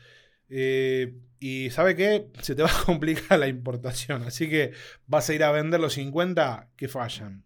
[0.49, 2.25] Eh, y ¿sabe qué?
[2.41, 4.23] Se te va a complicar la importación.
[4.23, 4.71] Así que
[5.05, 7.45] vas a ir a vender los 50 que fallan.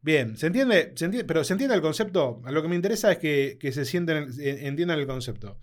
[0.00, 0.94] Bien, ¿se entiende?
[1.26, 2.40] Pero ¿se entiende el concepto?
[2.46, 5.58] Lo que me interesa es que, se sienten, entiendan el concepto.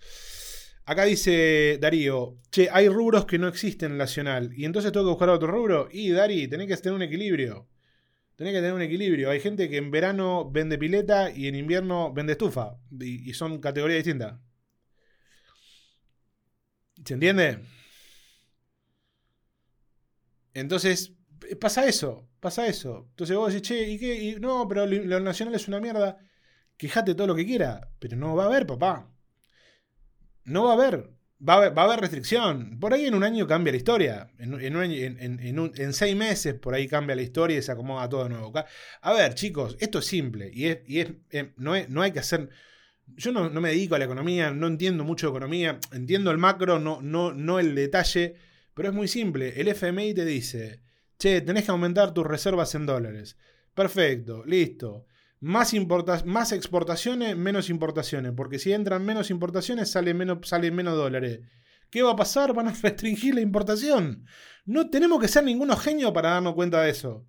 [0.83, 4.51] Acá dice Darío, che, hay rubros que no existen en Nacional.
[4.53, 5.87] Y entonces tengo que buscar otro rubro.
[5.89, 7.69] Y Dari, tenés que tener un equilibrio.
[8.35, 9.29] Tenés que tener un equilibrio.
[9.29, 12.77] Hay gente que en verano vende pileta y en invierno vende estufa.
[12.99, 14.35] Y, son categorías distintas.
[17.05, 17.59] ¿Se entiende?
[20.53, 21.13] Entonces,
[21.59, 23.07] pasa eso, pasa eso.
[23.11, 24.37] Entonces vos decís, che, ¿y qué?
[24.39, 26.17] No, pero lo nacional es una mierda.
[26.77, 29.11] Quejate todo lo que quiera, pero no va a haber, papá.
[30.45, 31.11] No va a haber.
[31.47, 32.79] Va a haber, va a haber restricción.
[32.79, 34.31] Por ahí en un año cambia la historia.
[34.39, 38.51] En, en, seis meses por ahí cambia la historia y se acomoda todo de nuevo.
[39.01, 40.49] A ver, chicos, esto es simple.
[40.51, 42.49] Y, es, y es, eh, no, no hay que hacer
[43.15, 47.01] yo no, me dedico a la economía, no entiendo mucho economía, entiendo el macro, no,
[47.01, 48.35] no, el detalle,
[48.73, 49.59] pero es muy simple.
[49.59, 50.81] El FMI te dice,
[51.17, 53.37] che, tenés que aumentar tus reservas en dólares.
[53.73, 55.05] Perfecto, listo.
[55.39, 55.73] Más,
[56.25, 61.41] más exportaciones, menos importaciones, porque si entran menos importaciones salen menos, salen menos dólares.
[61.89, 62.53] ¿Qué va a pasar?
[62.53, 64.25] Van a restringir la importación.
[64.65, 67.25] No tenemos que ser ninguno genio para darnos cuenta de eso.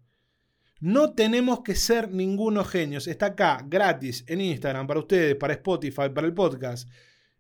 [0.80, 3.08] No tenemos que ser ningunos genios.
[3.08, 6.88] Está acá, gratis, en Instagram, para ustedes, para Spotify, para el podcast.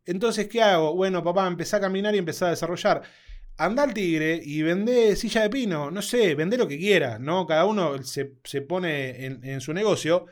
[0.04, 0.94] Entonces, ¿qué hago?
[0.96, 3.02] Bueno, papá, empecé a caminar y empecé a desarrollar.
[3.58, 5.90] Anda al tigre y vende silla de pino.
[5.90, 7.46] No sé, vende lo que quiera, ¿no?
[7.46, 8.24] Cada uno se,
[8.62, 10.26] pone en, su negocio.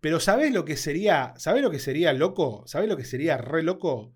[0.00, 1.34] Pero ¿sabés lo que sería?
[1.36, 2.64] ¿Sabés lo que sería loco?
[2.66, 4.14] ¿Sabés lo que sería re loco?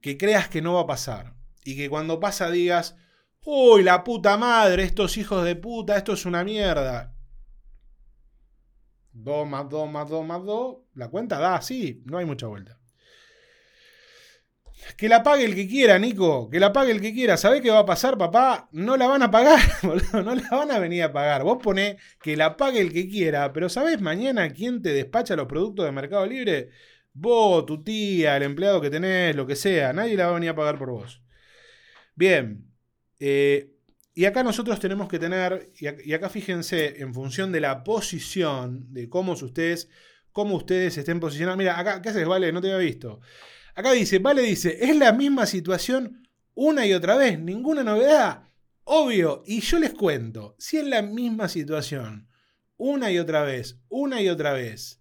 [0.00, 1.34] Que creas que no va a pasar.
[1.64, 2.96] Y que cuando pasa digas,
[3.44, 7.12] uy, la puta madre, estos hijos de puta, esto es una mierda.
[9.12, 12.78] 2 más 2 más 2 más 2, la cuenta da así, no hay mucha vuelta.
[14.96, 16.50] Que la pague el que quiera, Nico.
[16.50, 17.36] Que la pague el que quiera.
[17.36, 18.68] ¿Sabés qué va a pasar, papá?
[18.72, 20.22] No la van a pagar, boludo.
[20.22, 21.44] No la van a venir a pagar.
[21.44, 23.52] Vos ponés que la pague el que quiera.
[23.52, 26.70] Pero ¿sabés mañana quién te despacha los productos de Mercado Libre?
[27.12, 29.92] Vos, tu tía, el empleado que tenés, lo que sea.
[29.92, 31.22] Nadie la va a venir a pagar por vos.
[32.14, 32.66] Bien.
[33.20, 33.71] Eh,
[34.14, 39.08] y acá nosotros tenemos que tener, y acá fíjense, en función de la posición, de
[39.08, 39.88] cómo ustedes,
[40.32, 41.56] cómo ustedes estén posicionados.
[41.56, 42.52] Mira, acá, ¿qué haces, Vale?
[42.52, 43.20] No te había visto.
[43.74, 48.48] Acá dice, Vale dice, es la misma situación una y otra vez, ninguna novedad.
[48.84, 52.28] Obvio, y yo les cuento, si es la misma situación,
[52.76, 55.00] una y otra vez, una y otra vez,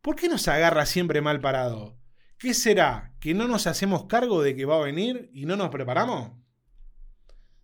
[0.00, 1.96] ¿por qué nos agarra siempre mal parado?
[2.38, 3.14] ¿Qué será?
[3.20, 6.41] ¿Que no nos hacemos cargo de que va a venir y no nos preparamos?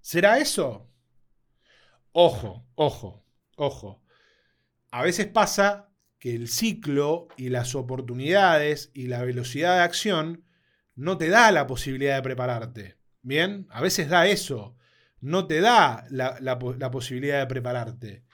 [0.01, 0.91] ¿Será eso?
[2.13, 3.25] Ojo, ojo,
[3.57, 4.03] ojo.
[4.91, 10.45] A veces pasa que el ciclo y las oportunidades y la velocidad de acción
[10.95, 12.97] no te da la posibilidad de prepararte.
[13.23, 14.77] Bien, a veces da eso.
[15.21, 16.59] No te da la,
[16.91, 18.25] posibilidad de prepararte.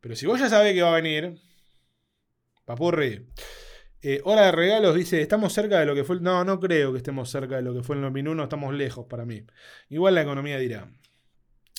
[0.00, 1.40] Pero si vos ya sabés que va a venir,
[2.64, 3.26] papurri.
[4.08, 6.20] Eh, hora de regalos dice, estamos cerca de lo que fue...
[6.20, 9.24] No, no creo que estemos cerca de lo que fue el 2001, estamos lejos para
[9.24, 9.44] mí.
[9.88, 10.88] Igual la economía dirá.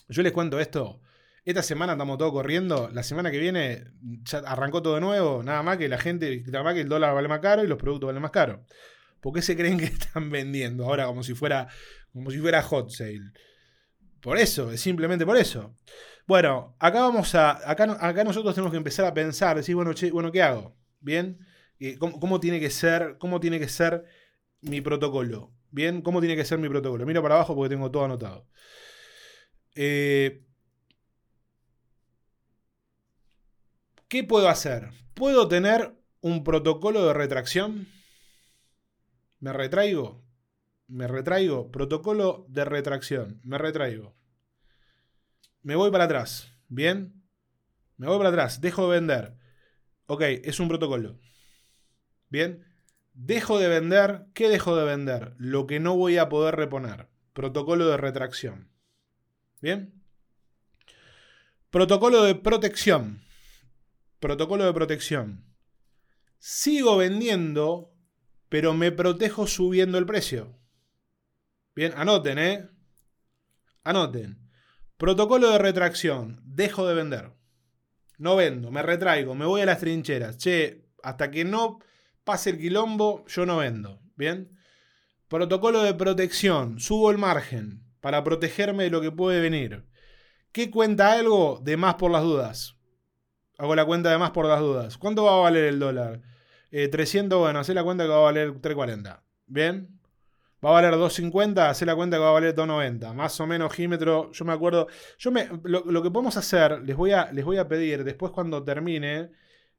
[0.09, 0.99] Yo les cuento esto.
[1.45, 2.89] Esta semana estamos todos corriendo.
[2.91, 3.85] La semana que viene
[4.25, 5.41] ya arrancó todo de nuevo.
[5.41, 7.77] Nada más que la gente, nada más que el dólar vale más caro y los
[7.77, 8.65] productos valen más caro.
[9.21, 11.69] ¿Por qué se creen que están vendiendo ahora como si fuera,
[12.11, 13.31] como si fuera hot sale?
[14.19, 15.77] Por eso, es simplemente por eso.
[16.25, 17.71] Bueno, acá vamos a.
[17.71, 20.75] Acá, acá nosotros tenemos que empezar a pensar, decir, bueno, bueno, ¿qué hago?
[20.99, 21.46] ¿Bien?
[21.99, 23.17] ¿Cómo, ¿Cómo, tiene que ser?
[23.19, 24.05] ¿Cómo tiene que ser
[24.61, 25.51] mi protocolo?
[25.71, 26.01] ¿Bien?
[26.01, 27.05] ¿Cómo tiene que ser mi protocolo?
[27.05, 28.47] Miro para abajo porque tengo todo anotado.
[29.75, 30.43] Eh,
[34.07, 34.89] ¿Qué puedo hacer?
[35.13, 37.87] ¿Puedo tener un protocolo de retracción?
[39.39, 40.23] ¿Me retraigo?
[40.87, 41.69] ¿Me retraigo?
[41.71, 43.39] Protocolo de retracción.
[43.43, 44.15] Me retraigo.
[45.61, 46.51] Me voy para atrás.
[46.69, 47.23] ¿Bien?
[47.97, 48.61] Me voy para atrás.
[48.61, 49.37] Dejo de vender.
[50.05, 51.19] Ok, es un protocolo.
[52.29, 52.65] ¿Bien?
[53.13, 54.25] Dejo de vender.
[54.33, 55.33] ¿Qué dejo de vender?
[55.37, 57.07] Lo que no voy a poder reponer.
[57.33, 58.69] Protocolo de retracción.
[59.61, 59.93] Bien.
[61.69, 63.21] Protocolo de protección.
[64.19, 65.45] Protocolo de protección.
[66.39, 67.93] Sigo vendiendo,
[68.49, 70.57] pero me protejo subiendo el precio.
[71.75, 72.69] Bien, anoten, ¿eh?
[73.83, 74.39] Anoten.
[74.97, 76.41] Protocolo de retracción.
[76.43, 77.33] Dejo de vender.
[78.17, 80.37] No vendo, me retraigo, me voy a las trincheras.
[80.37, 81.79] Che, hasta que no
[82.27, 83.99] pase el quilombo, yo no vendo.
[84.15, 84.51] Bien.
[85.27, 86.79] Protocolo de protección.
[86.79, 89.85] Subo el margen para protegerme de lo que puede venir.
[90.51, 91.59] ¿Qué cuenta algo?
[91.63, 92.75] De más por las dudas.
[93.57, 94.97] Hago la cuenta de más por las dudas.
[94.97, 96.21] ¿Cuánto va a valer el dólar?
[96.69, 99.23] 300, eh, bueno, hace la cuenta que va a valer 340.
[99.47, 99.99] ¿Bien?
[100.63, 103.13] Va a valer 250, hace la cuenta que va a valer 290.
[103.13, 104.87] Más o menos gímetro, yo me acuerdo.
[105.17, 108.63] Yo me, lo, que podemos hacer, les voy, a, les voy a pedir, después cuando
[108.63, 109.31] termine,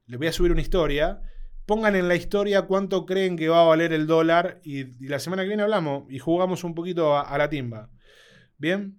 [0.06, 1.20] les voy a subir una historia.
[1.68, 5.42] Pongan en la historia cuánto creen que va a valer el dólar y, la semana
[5.42, 7.90] que viene hablamos y jugamos un poquito a la timba.
[8.56, 8.96] Bien,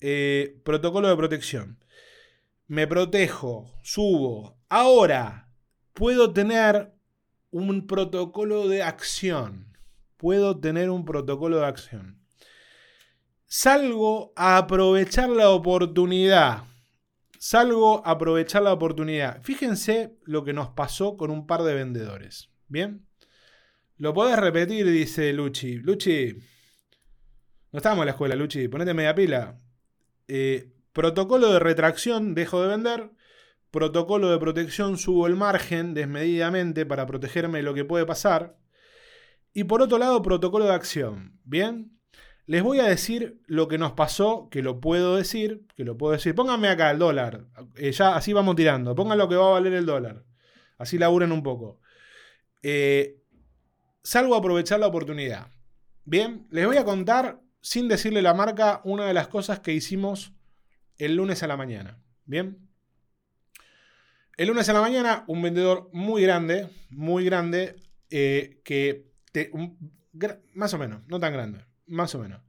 [0.00, 1.78] eh, protocolo de protección.
[2.68, 4.58] Me protejo, subo.
[4.70, 5.52] Ahora,
[5.92, 6.94] puedo tener
[7.50, 9.76] un protocolo de acción.
[10.16, 12.18] Puedo tener un protocolo de acción.
[13.44, 16.64] Salgo a aprovechar la oportunidad.
[17.38, 19.42] Salgo a aprovechar la oportunidad.
[19.42, 22.50] Fíjense lo que nos pasó con un par de vendedores.
[22.68, 23.06] ¿Bien?
[23.98, 25.76] Lo podés repetir, dice Luchi.
[25.76, 26.34] Luchi,
[27.72, 28.68] no estamos en la escuela, Luchi.
[28.68, 29.60] Ponete media pila.
[30.28, 33.10] Eh, protocolo de retracción, dejo de vender.
[33.70, 38.58] Protocolo de protección, subo el margen desmedidamente para protegerme de lo que puede pasar.
[39.52, 41.40] Y por otro lado, protocolo de acción.
[41.44, 41.95] ¿Bien?
[42.46, 46.12] Les voy a decir lo que nos pasó, que lo puedo decir, que lo puedo
[46.12, 46.34] decir.
[46.34, 47.46] Pónganme acá el dólar.
[47.74, 48.94] Eh, ya así vamos tirando.
[48.94, 50.24] Pongan lo que va a valer el dólar.
[50.78, 51.80] Así laburen un poco.
[52.62, 53.20] Eh,
[54.02, 55.48] salgo a aprovechar la oportunidad.
[56.04, 60.32] Bien, les voy a contar, sin decirle la marca, una de las cosas que hicimos
[60.98, 62.00] el lunes a la mañana.
[62.26, 62.58] Bien.
[64.36, 67.74] El lunes a la mañana, un vendedor muy grande, muy grande,
[68.10, 69.06] eh, que
[70.54, 72.42] más o menos, no tan grande, más o menos.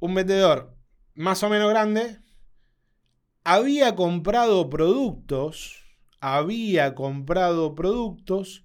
[0.00, 0.76] Un vendedor
[1.14, 2.18] más o menos grande
[3.44, 5.84] había comprado productos,
[6.20, 8.64] había comprado productos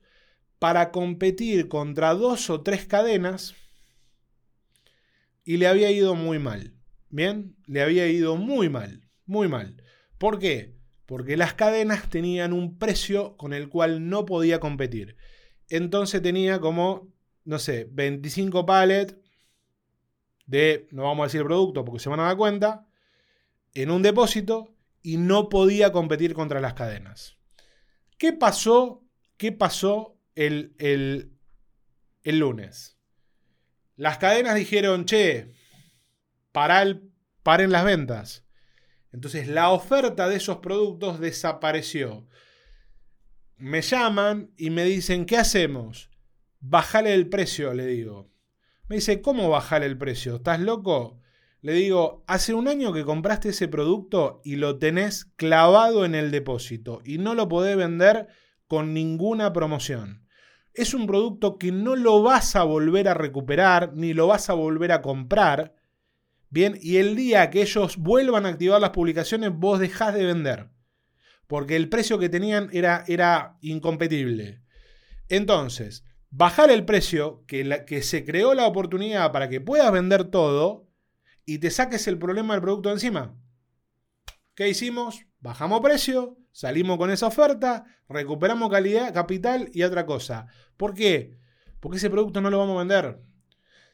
[0.60, 3.56] para competir contra dos o tres cadenas
[5.44, 6.74] y le había ido muy mal.
[7.10, 9.82] Bien, le había ido muy mal, muy mal.
[10.18, 10.76] ¿Por qué?
[11.06, 15.16] Porque las cadenas tenían un precio con el cual no podía competir.
[15.70, 17.14] Entonces tenía como
[17.48, 19.16] no sé, 25 pallets
[20.46, 22.86] de, no vamos a decir producto porque se van a dar cuenta,
[23.74, 27.38] en un depósito y no podía competir contra las cadenas.
[28.18, 29.06] ¿Qué pasó?
[29.38, 31.38] ¿Qué pasó el, el,
[32.24, 32.98] el lunes?
[33.96, 35.54] Las cadenas dijeron, che,
[36.52, 38.46] para el, paren las ventas.
[39.14, 42.28] Entonces la oferta de esos productos desapareció.
[43.56, 46.10] Me llaman y me dicen, ¿qué hacemos?
[46.60, 48.30] Bajale el precio, le digo.
[48.88, 50.38] Me dice, ¿cómo bajale el precio?
[50.38, 51.20] ¿Estás loco?
[51.62, 56.32] Le digo, hace un año que compraste ese producto y lo tenés clavado en el
[56.32, 58.28] depósito y no lo podés vender
[58.68, 60.28] con ninguna promoción.
[60.74, 64.54] Es un producto que no lo vas a volver a recuperar ni lo vas a
[64.54, 65.76] volver a comprar.
[66.50, 70.70] Bien, y el día que ellos vuelvan a activar las publicaciones, vos dejás de vender.
[71.48, 74.62] Porque el precio que tenían era, era incompetible.
[75.30, 80.88] Entonces, bajar el precio, que, se creó la oportunidad para que puedas vender todo
[81.46, 83.36] y te saques el problema del producto de encima.
[84.56, 85.26] ¿Qué hicimos?
[85.40, 90.48] Bajamos precio, salimos con esa oferta, recuperamos calidad, capital y otra cosa.
[90.78, 91.38] ¿Por qué?
[91.80, 93.22] Porque ese producto no lo vamos a vender.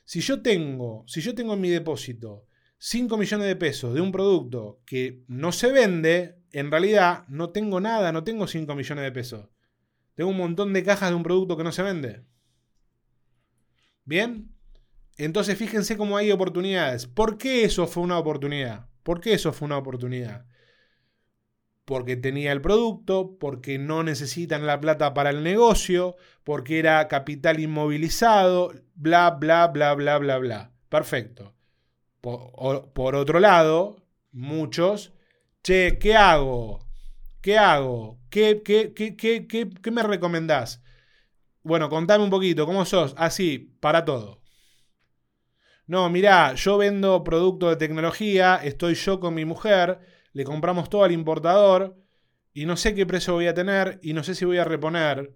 [0.06, 4.12] Si yo tengo, si yo tengo en mi depósito 5 millones de pesos de un
[4.12, 9.12] producto que no se vende, en realidad no tengo nada, no tengo 5 millones de
[9.12, 9.50] pesos.
[10.16, 12.24] Tengo un montón de cajas de un producto que no se vende.
[14.06, 14.54] ¿Bien?
[15.18, 17.08] Entonces fíjense cómo hay oportunidades.
[17.08, 18.88] ¿Por qué eso fue una oportunidad?
[19.04, 20.46] ¿Por qué eso fue una oportunidad?
[21.86, 27.60] Porque tenía el producto, porque no necesitan la plata para el negocio, porque era capital
[27.60, 30.72] inmovilizado, bla, bla, bla, bla, bla, bla.
[30.90, 31.54] Perfecto.
[32.22, 33.98] Por, por otro lado,
[34.32, 35.12] muchos,
[35.62, 36.80] che, ¿qué hago?
[37.44, 38.22] ¿Qué hago?
[38.30, 38.62] ¿Qué,
[39.92, 40.82] me recomendás?
[41.62, 43.14] Bueno, contame un poquito, ¿cómo sos?
[43.18, 44.42] Así, para todo.
[45.86, 50.00] No, mirá, yo vendo producto de tecnología, estoy yo con mi mujer,
[50.32, 51.98] le compramos todo al importador
[52.54, 55.36] y no sé qué precio voy a tener y no sé si voy a reponer.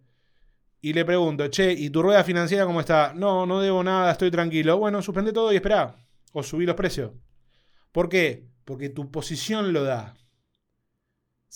[0.79, 3.13] Y le pregunto, che, ¿y tu rueda financiera cómo está?
[3.15, 4.77] No, no debo nada, estoy tranquilo.
[4.77, 5.97] Bueno, suspende todo y espera.
[6.31, 7.11] O subí los precios.
[7.91, 8.47] ¿Por qué?
[8.63, 10.15] Porque tu posición lo da.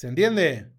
[0.02, 0.72] ¿Se entiende?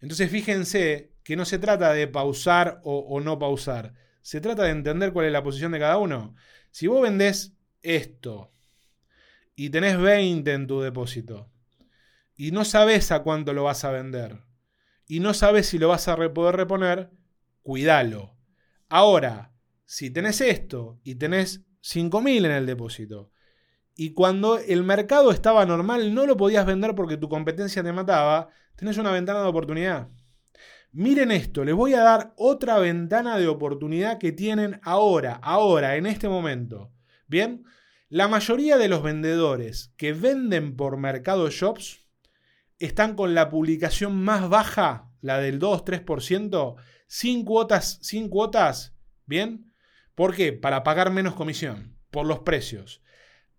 [0.00, 3.94] Entonces fíjense que no se trata de pausar o, no pausar.
[4.20, 6.34] Se trata de entender cuál es la posición de cada uno.
[6.70, 8.52] Si vos vendés esto
[9.56, 11.50] y tenés 20 en tu depósito
[12.36, 14.42] y no sabes a cuánto lo vas a vender
[15.06, 17.12] y no sabes si lo vas a poder reponer,
[17.62, 18.36] cuídalo.
[18.90, 19.54] Ahora,
[19.86, 23.32] si tenés esto y tenés 5.000 en el depósito
[23.96, 28.48] y cuando el mercado estaba normal no lo podías vender porque tu competencia te mataba,
[28.76, 30.08] tenés una ventana de oportunidad.
[30.92, 36.06] Miren esto, les voy a dar otra ventana de oportunidad que tienen ahora, ahora, en
[36.06, 36.92] este momento.
[37.26, 37.64] Bien,
[38.08, 42.06] la mayoría de los vendedores que venden por Mercado Shops
[42.78, 46.76] están con la publicación más baja, la del 2-3%,
[47.06, 48.94] sin cuotas, sin cuotas,
[49.26, 49.72] ¿bien?
[50.14, 50.52] ¿Por qué?
[50.52, 53.02] Para pagar menos comisión, por los precios.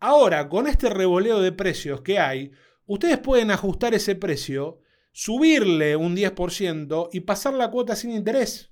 [0.07, 2.51] Ahora, con este revoleo de precios que hay,
[2.85, 4.79] ustedes pueden ajustar ese precio,
[5.11, 8.71] subirle un 10% y pasar la cuota sin interés.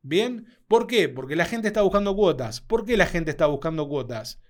[0.00, 0.46] ¿Bien?
[0.68, 1.10] ¿Por qué?
[1.10, 2.62] Porque la gente está buscando cuotas.
[2.62, 4.40] ¿Por qué la gente está buscando cuotas?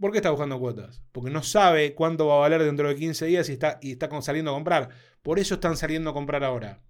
[0.00, 1.04] ¿Por qué está buscando cuotas?
[1.12, 4.08] Porque no sabe cuánto va a valer dentro de 15 días y está, y está
[4.20, 4.88] saliendo a comprar.
[5.22, 6.82] Por eso están saliendo a comprar ahora.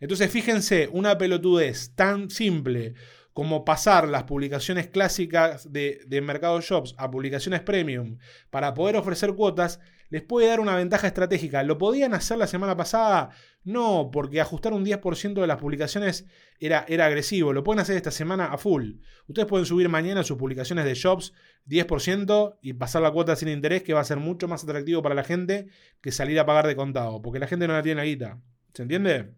[0.00, 2.94] Entonces fíjense, una pelotudez tan simple
[3.40, 8.18] como pasar las publicaciones clásicas de, de Mercado Shops a publicaciones premium
[8.50, 9.80] para poder ofrecer cuotas,
[10.10, 11.62] les puede dar una ventaja estratégica.
[11.62, 13.30] ¿Lo podían hacer la semana pasada?
[13.64, 16.26] No, porque ajustar un 10% de las publicaciones
[16.58, 17.54] era, era agresivo.
[17.54, 18.96] Lo pueden hacer esta semana a full.
[19.26, 21.32] Ustedes pueden subir mañana sus publicaciones de shops
[21.66, 25.14] 10% y pasar la cuota sin interés, que va a ser mucho más atractivo para
[25.14, 25.68] la gente
[26.02, 28.38] que salir a pagar de contado, porque la gente no la tiene la guita.
[28.74, 29.32] ¿Se entiende?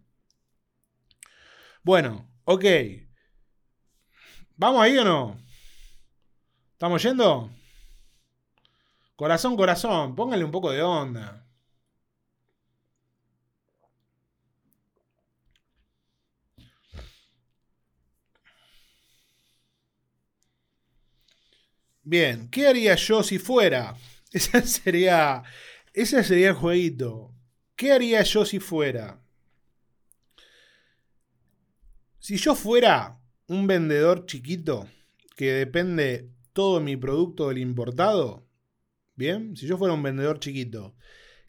[1.85, 2.65] Bueno, ok.
[4.57, 5.37] ¿Vamos ahí o no?
[6.73, 7.51] ¿Estamos yendo?
[9.17, 11.47] Corazón, corazón, póngale un poco de onda.
[22.05, 23.97] Bien, ¿qué haría yo si fuera?
[24.33, 25.43] Ese sería,
[25.93, 27.35] ese sería el jueguito.
[27.77, 29.21] ¿Qué haría yo si fuera?
[32.19, 33.22] Si yo fuera
[33.53, 34.89] un vendedor chiquito
[35.37, 38.47] que depende todo mi producto del importado,
[39.15, 40.95] bien, si yo fuera un vendedor chiquito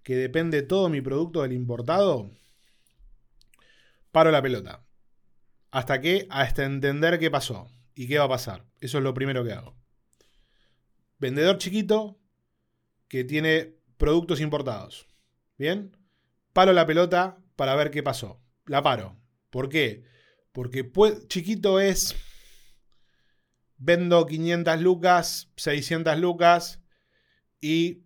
[0.03, 2.31] que depende todo mi producto del importado,
[4.11, 4.85] paro la pelota.
[5.71, 8.65] Hasta que, hasta entender qué pasó y qué va a pasar.
[8.79, 9.75] Eso es lo primero que hago
[11.23, 12.19] vendedor chiquito
[13.07, 15.07] que tiene productos importados.
[15.57, 15.95] ¿Bien?
[16.51, 18.41] Paro la pelota para ver qué pasó.
[18.65, 19.17] La paro.
[19.49, 20.03] ¿Por qué?
[20.53, 20.89] Porque
[21.27, 22.15] chiquito es...
[23.77, 26.81] Vendo 500 lucas, 600 lucas
[27.59, 28.05] y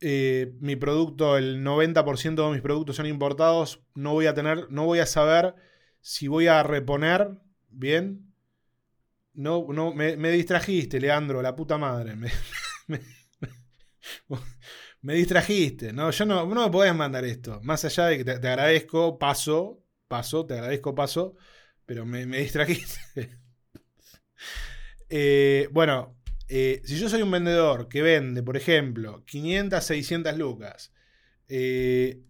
[0.00, 4.84] eh, mi producto, el 90% de mis productos son importados, no voy a tener, no
[4.84, 5.56] voy a saber
[6.00, 7.40] si voy a reponer,
[7.70, 8.34] bien,
[9.32, 12.14] no, no, me, distrajiste, Leandro, la puta madre.
[15.00, 15.92] Me, distrajiste.
[15.92, 17.60] No, yo no, no me podés mandar esto.
[17.62, 21.36] Más allá de que te, agradezco, paso, paso, te agradezco, paso,
[21.86, 23.00] pero me, distrajiste.
[25.16, 26.16] Eh, bueno,
[26.48, 30.92] eh, si yo soy un vendedor que vende, por ejemplo, 500, 600 lucas
[31.46, 32.20] eh,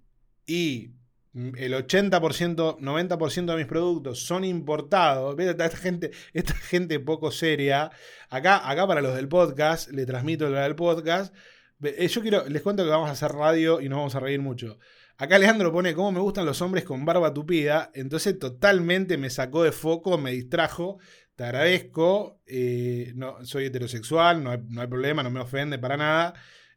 [0.45, 0.91] y
[1.35, 5.39] el 80%, 90% de mis productos son importados.
[5.39, 7.91] Esta gente, esta gente poco seria.
[8.29, 11.35] Acá, acá para los del podcast, le transmito lo del podcast.
[11.81, 14.79] Yo quiero, les cuento que vamos a hacer radio y nos vamos a reír mucho.
[15.17, 17.91] Acá Alejandro pone cómo me gustan los hombres con barba tupida.
[17.95, 20.99] Entonces totalmente me sacó de foco, me distrajo.
[21.37, 22.41] Te agradezco.
[22.47, 26.35] Eh, no, soy heterosexual, no hay, problema, no me ofende para nada.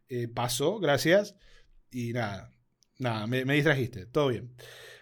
[0.07, 1.35] Eh, paso, gracias.
[1.89, 2.51] Y nada,
[2.99, 4.55] Nada, me, distrajiste, todo bien.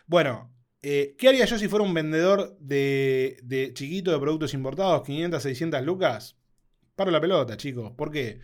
[0.06, 5.04] Bueno, eh, ¿qué haría yo si fuera un vendedor de, de, chiquito de productos importados,
[5.04, 6.38] 500, 600 lucas?
[6.96, 7.94] Paro la pelota, chicos.
[7.94, 8.42] ¿Por qué?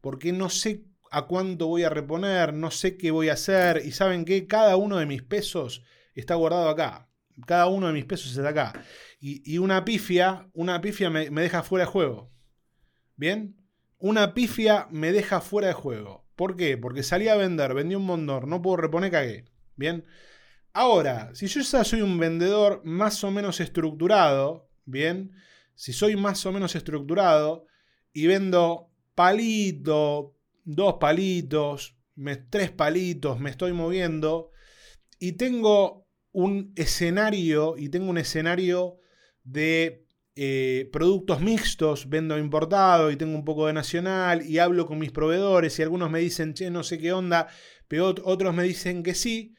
[0.00, 3.82] Porque no sé a cuánto voy a reponer, no sé qué voy a hacer.
[3.84, 5.84] Y saben qué, cada uno de mis pesos
[6.14, 7.10] está guardado acá.
[7.46, 8.72] Cada uno de mis pesos está acá.
[9.20, 12.32] Y, una pifia, una pifia me, me deja fuera de juego.
[13.14, 13.56] ¿Bien?
[13.98, 16.26] Una pifia me deja fuera de juego.
[16.34, 16.78] ¿Por qué?
[16.78, 19.44] Porque salí a vender, vendí un montón, no puedo reponer, cagué.
[19.76, 20.06] Bien.
[20.72, 25.32] Ahora, si yo ya soy un vendedor más o menos estructurado, bien,
[25.74, 27.66] si soy más o menos estructurado
[28.14, 30.34] y vendo palito,
[30.64, 31.96] dos palitos,
[32.50, 34.50] tres palitos, me estoy moviendo
[35.18, 38.98] y tengo un escenario y tengo un escenario
[39.44, 44.98] de eh, productos mixtos, vendo importado y tengo un poco de nacional y hablo con
[44.98, 47.48] mis proveedores y algunos me dicen, che, no sé qué onda,
[47.88, 49.54] pero otros me dicen que sí.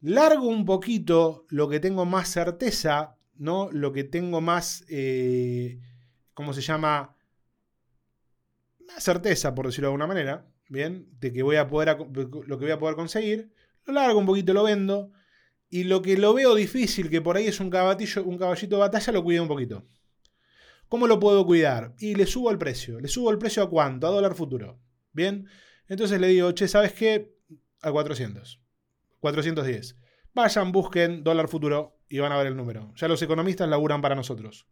[0.00, 3.70] Largo un poquito lo que tengo más certeza, ¿no?
[3.72, 5.80] Lo que tengo más, eh,
[6.34, 7.15] ¿cómo se llama?
[8.86, 11.08] Más certeza, por decirlo de alguna manera, ¿bien?
[11.20, 13.52] De que voy a poder, lo que voy a poder conseguir.
[13.84, 15.12] Lo largo un poquito, lo vendo.
[15.68, 18.80] Y lo que lo veo difícil, que por ahí es un, caballo, un caballito de
[18.80, 19.86] batalla, lo cuido un poquito.
[20.88, 21.94] ¿Cómo lo puedo cuidar?
[21.98, 23.00] Y le subo el precio.
[23.00, 24.06] ¿Le subo el precio a cuánto?
[24.06, 24.78] A dólar futuro.
[25.12, 25.48] ¿Bien?
[25.88, 27.34] Entonces le digo, che, ¿sabes qué?
[27.82, 28.60] A 400.
[29.20, 29.96] 410.
[30.34, 32.92] Vayan, busquen dólar futuro y van a ver el número.
[32.94, 34.68] Ya los economistas laburan para nosotros.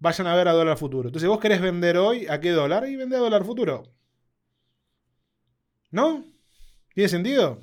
[0.00, 1.08] Vayan a ver a dólar futuro.
[1.08, 2.88] Entonces, ¿vos querés vender hoy a qué dólar?
[2.88, 3.84] Y vende a dólar futuro.
[5.90, 6.24] ¿No?
[6.94, 7.60] ¿Tiene sentido?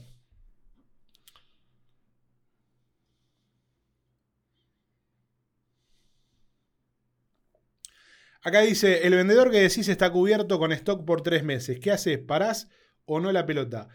[8.43, 11.79] Acá dice, el vendedor que decís está cubierto con stock por tres meses.
[11.79, 12.19] ¿Qué haces?
[12.19, 12.69] ¿Parás
[13.05, 13.89] o no la pelota?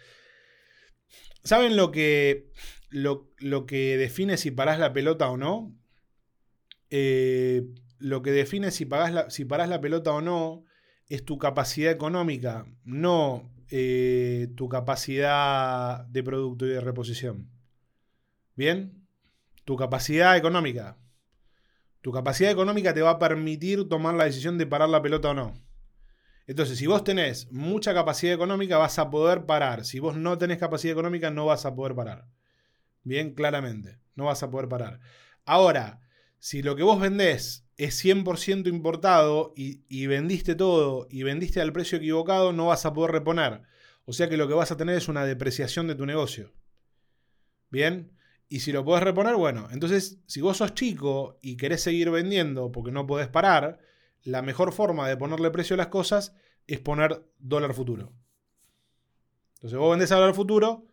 [1.45, 2.51] ¿Saben lo que,
[2.91, 3.31] lo,
[3.67, 5.75] que define si parás la pelota o no?
[6.91, 7.63] Eh,
[8.03, 10.65] lo que define si, la, si parás la pelota o no
[11.09, 17.51] es tu capacidad económica, no eh, tu capacidad de producto y de reposición.
[18.55, 19.07] ¿Bien?
[19.65, 20.99] Tu capacidad económica.
[22.01, 25.35] Tu capacidad económica te va a permitir tomar la decisión de parar la pelota o
[25.35, 25.55] no.
[26.47, 29.85] Entonces, si vos tenés mucha capacidad económica, vas a poder parar.
[29.85, 32.27] Si vos no tenés capacidad económica, no vas a poder parar.
[33.05, 34.99] Bien, claramente, no vas a poder parar.
[35.45, 36.01] Ahora,
[36.39, 41.73] si lo que vos vendés es 100% importado y, y, vendiste todo y vendiste al
[41.73, 43.63] precio equivocado, no vas a poder reponer.
[44.05, 46.53] O sea que lo que vas a tener es una depreciación de tu negocio.
[47.71, 48.13] Bien,
[48.49, 52.71] y si lo podés reponer, bueno, entonces si vos sos chico y querés seguir vendiendo
[52.71, 53.79] porque no podés parar,
[54.25, 56.35] la mejor forma de ponerle precio a las cosas
[56.67, 58.13] es poner dólar futuro.
[59.55, 60.85] Entonces vos vendés a dólar futuro,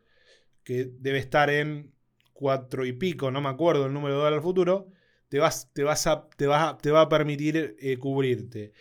[0.64, 1.94] que debe estar en
[2.34, 4.92] 4 y pico, no me acuerdo el número de dólar futuro,
[5.30, 8.74] te, vas, te, vas a, te, va, te va a permitir eh, cubrirte.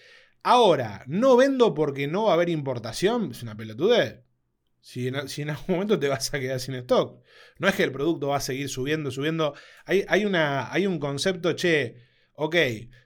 [0.42, 4.22] Ahora, no vendo porque no va a haber importación, es una pelotudez.
[4.80, 7.22] Si en, si en, algún momento te vas a quedar sin stock.
[7.59, 9.55] No es que el producto va a seguir subiendo, subiendo.
[9.84, 11.96] Hay, hay, una, hay un concepto, che,
[12.32, 12.57] ok,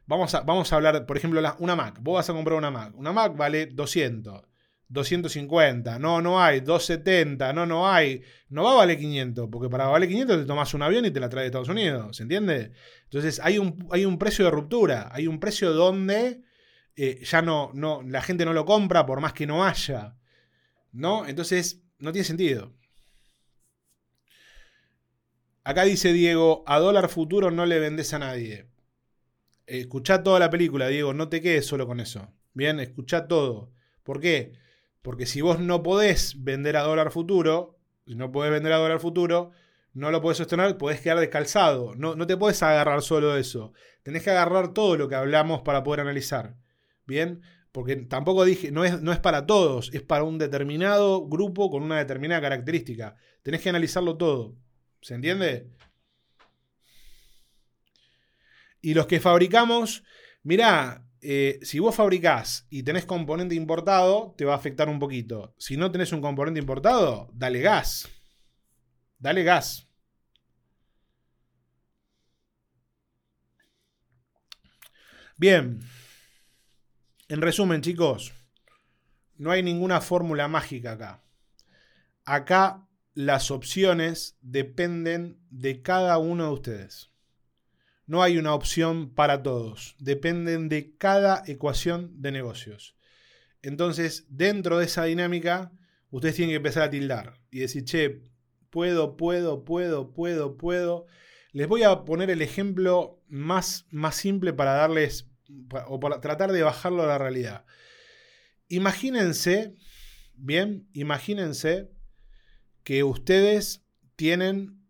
[0.06, 1.98] vamos a, vamos a hablar, por ejemplo, la, una Mac.
[2.00, 2.94] Vos vas a comprar una Mac.
[2.96, 4.51] Una Mac vale 200.
[4.92, 9.86] 250, no, no hay, 270, no, no hay, no va a valer 500, porque para
[9.86, 12.72] valer 500 te tomas un avión y te la traes de Estados Unidos, ¿se entiende?
[13.04, 16.42] Entonces hay un, hay un precio de ruptura, hay un precio donde
[16.94, 20.18] eh, ya no, no, la gente no lo compra por más que no haya,
[20.92, 21.26] ¿no?
[21.26, 22.74] Entonces no tiene sentido.
[25.64, 28.68] Acá dice Diego, a dólar futuro no le vendes a nadie.
[29.64, 32.30] Escucha toda la película, Diego, no te quedes solo con eso.
[32.52, 33.72] Bien, escucha todo.
[34.02, 34.52] ¿Por qué?
[35.02, 37.76] Porque si vos no podés vender a dólar futuro,
[38.06, 39.50] si no podés vender a dólar futuro,
[39.94, 41.94] no lo podés sostener, podés quedar descalzado.
[41.96, 43.72] No, no te podés agarrar solo eso.
[44.02, 46.56] Tenés que agarrar todo lo que hablamos para poder analizar.
[47.04, 47.42] Bien,
[47.72, 51.82] porque tampoco dije, no es, no es para todos, es para un determinado grupo con
[51.82, 53.16] una determinada característica.
[53.42, 54.54] Tenés que analizarlo todo.
[55.00, 55.68] ¿Se entiende?
[58.80, 60.04] Y los que fabricamos,
[60.42, 65.54] mirá, eh, si vos fabricás y tenés componente importado, te va a afectar un poquito.
[65.56, 68.08] Si no tenés un componente importado, dale gas.
[69.18, 69.88] Dale gas.
[75.36, 75.78] Bien.
[77.28, 78.32] En resumen, chicos,
[79.36, 81.22] no hay ninguna fórmula mágica acá.
[82.24, 87.11] Acá las opciones dependen de cada uno de ustedes.
[88.12, 89.96] No hay una opción para todos.
[89.98, 92.94] Dependen de cada ecuación de negocios.
[93.62, 95.72] Entonces, dentro de esa dinámica,
[96.10, 98.20] ustedes tienen que empezar a tildar y decir, che,
[98.68, 101.06] puedo, puedo, puedo, puedo, puedo.
[101.52, 105.30] Les voy a poner el ejemplo más, más simple para darles,
[105.86, 107.64] o para tratar de bajarlo a la realidad.
[108.68, 109.74] Imagínense,
[110.34, 111.88] bien, imagínense
[112.84, 113.86] que ustedes
[114.16, 114.84] tienen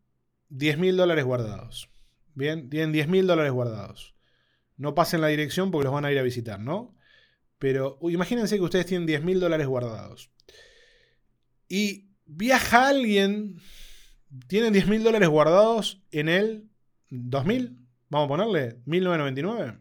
[0.49, 1.91] 10 mil dólares guardados.
[2.35, 4.14] Bien, tienen 10 mil dólares guardados.
[4.76, 6.97] No pasen la dirección porque los van a ir a visitar, ¿no?
[7.59, 10.30] Pero imagínense que ustedes tienen 10 mil dólares guardados.
[11.68, 13.61] Y viaja alguien,
[14.49, 16.68] tienen 10 mil dólares guardados en el
[17.11, 17.78] 2000,
[18.09, 19.78] vamos a ponerle, 1999.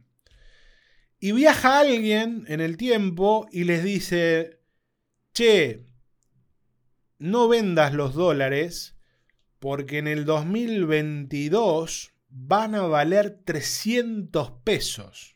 [1.19, 4.59] Y viaja alguien en el tiempo y les dice,
[5.33, 5.85] che,
[7.19, 8.97] no vendas los dólares
[9.59, 15.35] porque en el 2022 van a valer 300 pesos.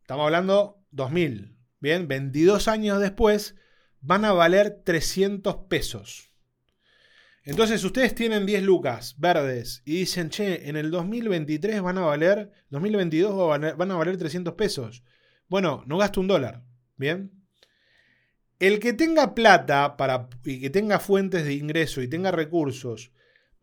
[0.00, 1.56] Estamos hablando 2000.
[1.80, 3.56] Bien, 22 años después
[4.00, 6.30] van a valer 300 pesos.
[7.42, 12.50] Entonces ustedes tienen 10 lucas verdes y dicen, che, en el 2023 van a valer,
[12.70, 15.04] 2022 van a valer 300 pesos.
[15.48, 16.64] Bueno, no gasto un dólar.
[16.96, 17.32] Bien.
[18.58, 23.12] El que tenga plata para, y que tenga fuentes de ingreso y tenga recursos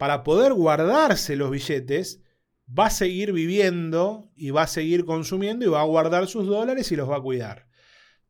[0.04, 2.22] para poder guardarse los billetes,
[2.68, 6.92] va a seguir viviendo y va a seguir consumiendo y va a guardar sus dólares
[6.92, 7.70] y los va a cuidar.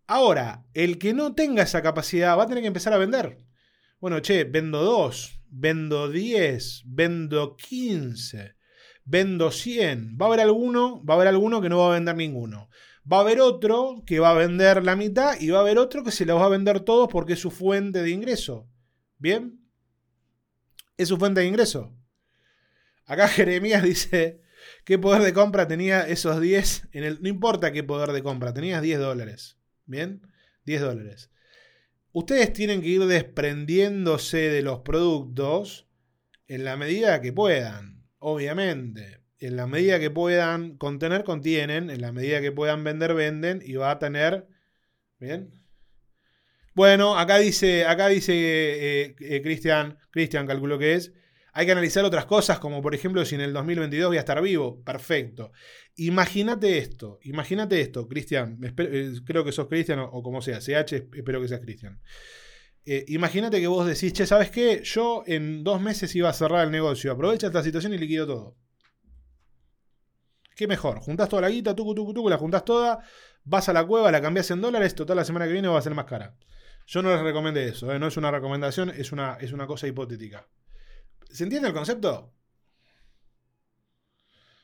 [0.06, 3.40] Ahora, el que no tenga esa capacidad va a tener que empezar a vender.
[4.00, 8.54] Bueno, che, vendo dos, vendo 10, vendo 15,
[9.04, 10.16] vendo 100.
[10.22, 12.70] Va a haber alguno, va a haber alguno que no va a vender ninguno.
[13.12, 16.04] Va a haber otro que va a vender la mitad y va a haber otro
[16.04, 18.70] que se los va a vender todos porque es su fuente de ingreso.
[19.18, 19.63] ¿Bien?
[20.98, 21.96] Es su fuente de ingreso.
[23.06, 24.42] Acá Jeremías dice,
[24.86, 26.90] ¿qué poder de compra tenía esos 10?
[26.92, 29.58] En no importa qué poder de compra, tenías 10 dólares.
[29.86, 30.22] ¿Bien?
[30.66, 31.30] 10 dólares.
[32.12, 35.88] Ustedes tienen que ir desprendiéndose de los productos
[36.48, 39.22] en la medida que puedan, obviamente.
[39.40, 41.90] En la medida que puedan contener, contienen.
[41.90, 43.62] En la medida que puedan vender, venden.
[43.66, 44.48] Y va a tener
[45.24, 45.54] Bien.
[46.76, 51.14] Bueno, acá dice, acá dice eh, eh, Cristian, Cristian calculó que es.
[51.56, 54.42] Hay que analizar otras cosas, como por ejemplo si en el 2022 voy a estar
[54.42, 54.84] vivo.
[54.84, 55.52] Perfecto.
[55.98, 58.60] Imagínate esto, imagínate esto, Cristian.
[58.78, 62.02] eh, Creo que sos Cristian o, como sea, CH, espero que seas Cristian.
[62.86, 64.82] Eh, imagínate que vos decís, che, ¿sabes qué?
[64.84, 67.12] Yo en dos meses iba a cerrar el negocio.
[67.12, 68.56] Aprovecha esta situación y liquido todo.
[70.56, 71.00] ¿Qué mejor?
[71.00, 73.00] Juntás toda la guita, tucu, tucu, tucu, la juntás toda,
[73.44, 75.82] vas a la cueva, la cambias en dólares, total la semana que viene va a
[75.82, 76.36] ser más cara.
[76.86, 78.00] Yo no les recomendé eso, ¿eh?
[78.00, 80.48] no es una recomendación, es una, es una cosa hipotética.
[81.30, 82.34] ¿Se entiende el concepto?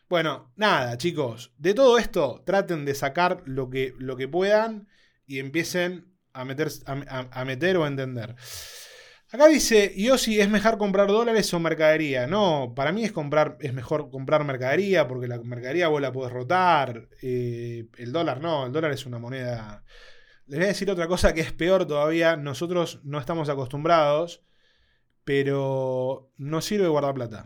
[0.10, 1.54] Bueno, nada, chicos.
[1.58, 4.88] De todo esto, traten de sacar lo que, lo que puedan
[5.28, 8.36] y empiecen a meter, a, meter o a entender.
[9.32, 12.26] Acá dice, Yossi, ¿es mejor comprar dólares o mercadería?
[12.26, 16.34] No, para mí es, comprar, es mejor comprar mercadería porque la mercadería vos la podés
[16.34, 17.08] rotar.
[17.22, 19.84] eh, el dólar no, el dólar es una moneda...
[20.50, 22.36] Les voy a decir otra cosa que es peor todavía.
[22.36, 24.44] Nosotros no estamos acostumbrados,
[25.24, 27.46] pero no sirve guardar plata.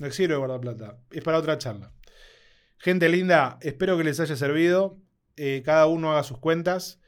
[0.00, 0.98] No sirve guardar plata.
[1.12, 1.92] Es para otra charla.
[2.78, 5.00] Gente linda, espero que les haya servido.
[5.36, 7.00] Eh, cada uno haga sus cuentas.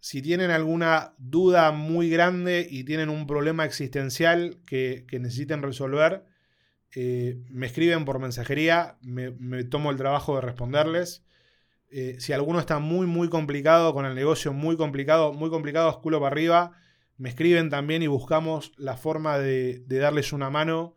[0.00, 6.24] Si tienen alguna duda muy grande y tienen un problema existencial que, necesiten resolver,
[6.94, 11.26] eh, me escriben por mensajería, me, me tomo el trabajo de responderles.
[11.90, 16.20] Eh, si alguno está muy, muy complicado con el negocio, muy complicado, muy complicado, culo
[16.20, 16.72] para arriba,
[17.16, 20.96] me escriben también y buscamos la forma de, darles una mano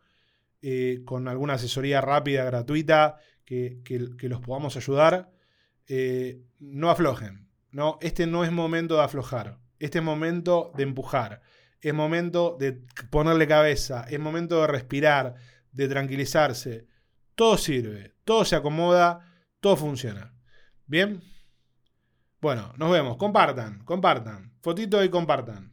[0.60, 5.32] eh, con alguna asesoría rápida, gratuita, que los podamos ayudar.
[5.94, 7.48] Eh, no aflojen.
[7.70, 9.58] No, este no es momento de aflojar.
[9.78, 11.42] Este es momento de empujar.
[11.80, 12.80] Es momento de
[13.10, 14.06] ponerle cabeza.
[14.08, 15.34] Es momento de respirar,
[15.72, 16.86] de tranquilizarse.
[17.34, 19.20] Todo sirve, todo se acomoda,
[19.60, 20.31] todo funciona.
[20.92, 21.22] ¿Bien?
[22.42, 23.16] Bueno, nos vemos.
[23.16, 24.52] Compartan, compartan.
[24.60, 25.72] Fotito y compartan.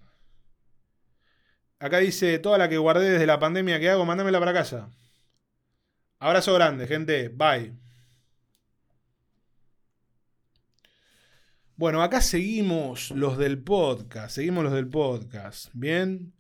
[1.78, 4.90] Acá dice, toda la que guardé desde la pandemia que hago, mándamela para casa.
[6.20, 7.28] Abrazo grande, gente.
[7.28, 7.74] Bye.
[11.76, 14.34] Bueno, acá seguimos los del podcast.
[14.34, 15.68] Seguimos los del podcast.
[15.74, 16.34] Bien.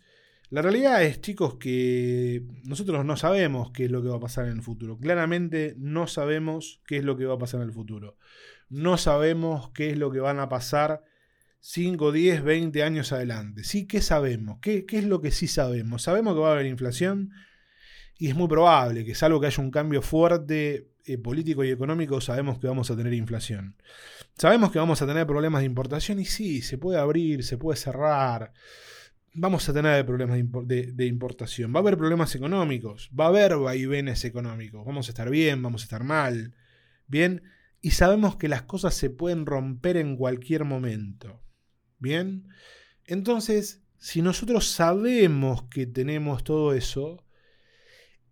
[0.51, 4.45] La realidad es, chicos, que nosotros no sabemos qué es lo que va a pasar
[4.45, 4.97] en el futuro.
[4.97, 8.17] Claramente no sabemos qué es lo que va a pasar en el futuro.
[8.69, 11.03] No sabemos qué es lo que van a pasar
[11.61, 13.63] 5, 10, 20 años adelante.
[13.63, 14.59] Sí, ¿qué sabemos?
[14.61, 16.03] ¿Qué, qué es lo que sí sabemos?
[16.03, 17.31] Sabemos que va a haber inflación
[18.17, 22.21] y es muy probable que salvo que haya un cambio fuerte eh, político y económico,
[22.21, 23.75] sabemos que vamos a tener inflación.
[24.37, 27.77] Sabemos que vamos a tener problemas de importación y sí, se puede abrir, se puede
[27.77, 28.53] cerrar.
[29.33, 31.73] Vamos a tener problemas de, de importación.
[31.73, 33.09] Va a haber problemas económicos.
[33.17, 34.85] Va a haber vaivenes económicos.
[34.85, 36.53] Vamos a estar bien, vamos a estar mal.
[37.07, 37.41] Bien.
[37.81, 41.41] Y sabemos que las cosas se pueden romper en cualquier momento.
[41.97, 42.47] Bien.
[43.05, 47.25] Entonces, si nosotros sabemos que tenemos todo eso,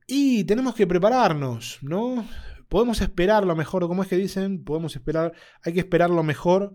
[0.07, 2.25] y tenemos que prepararnos, ¿no?
[2.69, 6.73] Podemos esperar lo mejor, como es que dicen, podemos esperar, hay que esperar lo mejor,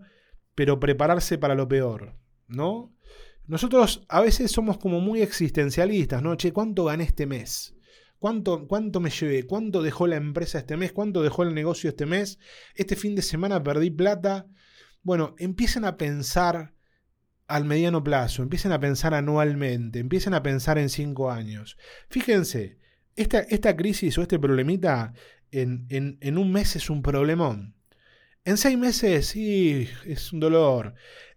[0.53, 2.15] pero prepararse para lo peor,
[2.47, 2.95] ¿no?
[3.47, 6.35] Nosotros a veces somos como muy existencialistas, ¿no?
[6.35, 7.75] Che, ¿cuánto gané este mes?
[8.23, 9.45] ¿Cuánto, ¿Cuánto me llevé?
[9.45, 10.93] ¿Cuánto dejó la empresa este mes?
[10.93, 12.39] ¿Cuánto dejó el negocio este mes?
[12.73, 14.47] Este fin de semana perdí plata.
[15.01, 16.73] Bueno, empiecen a pensar
[17.47, 21.77] al mediano plazo, empiecen a pensar anualmente, empiecen a pensar en cinco años.
[22.09, 22.77] Fíjense,
[23.17, 25.13] esta, esta crisis o este problemita
[25.51, 27.75] en, en- un mes es un problemón.
[28.45, 30.93] En seis meses, sí, es un dolor.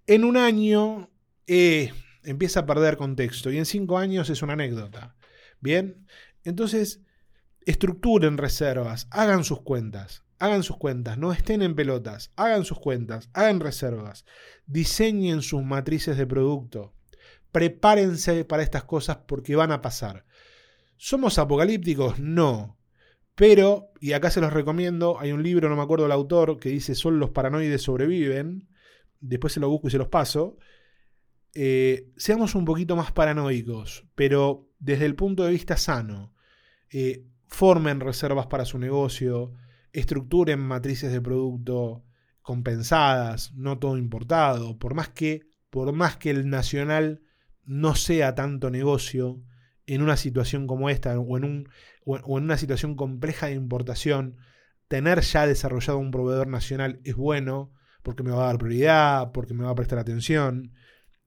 [0.07, 1.11] En un año,
[1.49, 3.51] eh, empieza a perder contexto.
[3.51, 5.17] Y en cinco años es una anécdota.
[5.61, 6.07] Bien,
[6.47, 7.03] entonces,
[7.63, 10.23] estructuren reservas, hagan sus cuentas.
[10.39, 14.27] Hagan sus cuentas, no estén en pelotas, hagan sus cuentas, hagan reservas,
[14.67, 16.93] diseñen sus matrices de producto,
[17.53, 20.27] prepárense para estas cosas porque van a pasar.
[20.99, 22.19] ¿Somos apocalípticos?
[22.19, 22.79] No.
[23.35, 26.69] Pero, y acá se los recomiendo, hay un libro, no me acuerdo el autor, que
[26.69, 28.69] dice Solo los paranoides sobreviven.
[29.21, 30.59] Después se lo busco y se los paso.
[31.55, 36.36] Eh, seamos un poquito más paranoicos, pero desde el punto de vista sano.
[36.91, 39.53] Eh, formen reservas para su negocio,
[39.93, 42.05] estructuren matrices de producto
[42.43, 44.79] compensadas, no todo importado.
[44.79, 47.23] Por más que, por más que el nacional
[47.65, 49.43] no sea tanto negocio,
[49.87, 51.69] en una situación como esta o en, un,
[52.05, 54.37] o, en una situación compleja de importación,
[54.89, 57.73] tener ya desarrollado un proveedor nacional es bueno
[58.03, 60.73] porque me va a dar prioridad, porque me va a prestar atención.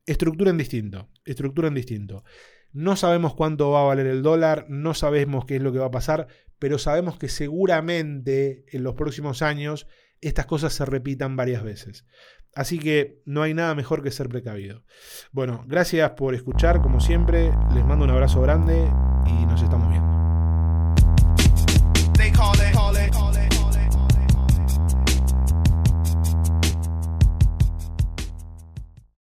[0.06, 2.24] Estructuren distinto, estructuren distinto.
[2.72, 5.88] No sabemos cuánto va a valer el dólar, no sabemos qué es lo que va
[5.88, 6.28] a pasar,
[6.60, 9.88] pero sabemos que seguramente en los próximos años
[10.22, 12.06] estas cosas se repitan varias veces.
[12.54, 14.84] Así que no hay nada mejor que ser precavido.
[15.32, 17.52] Bueno, gracias por escuchar, como siempre.
[17.74, 18.92] Les mando un abrazo grande
[19.26, 19.89] y nos estamos.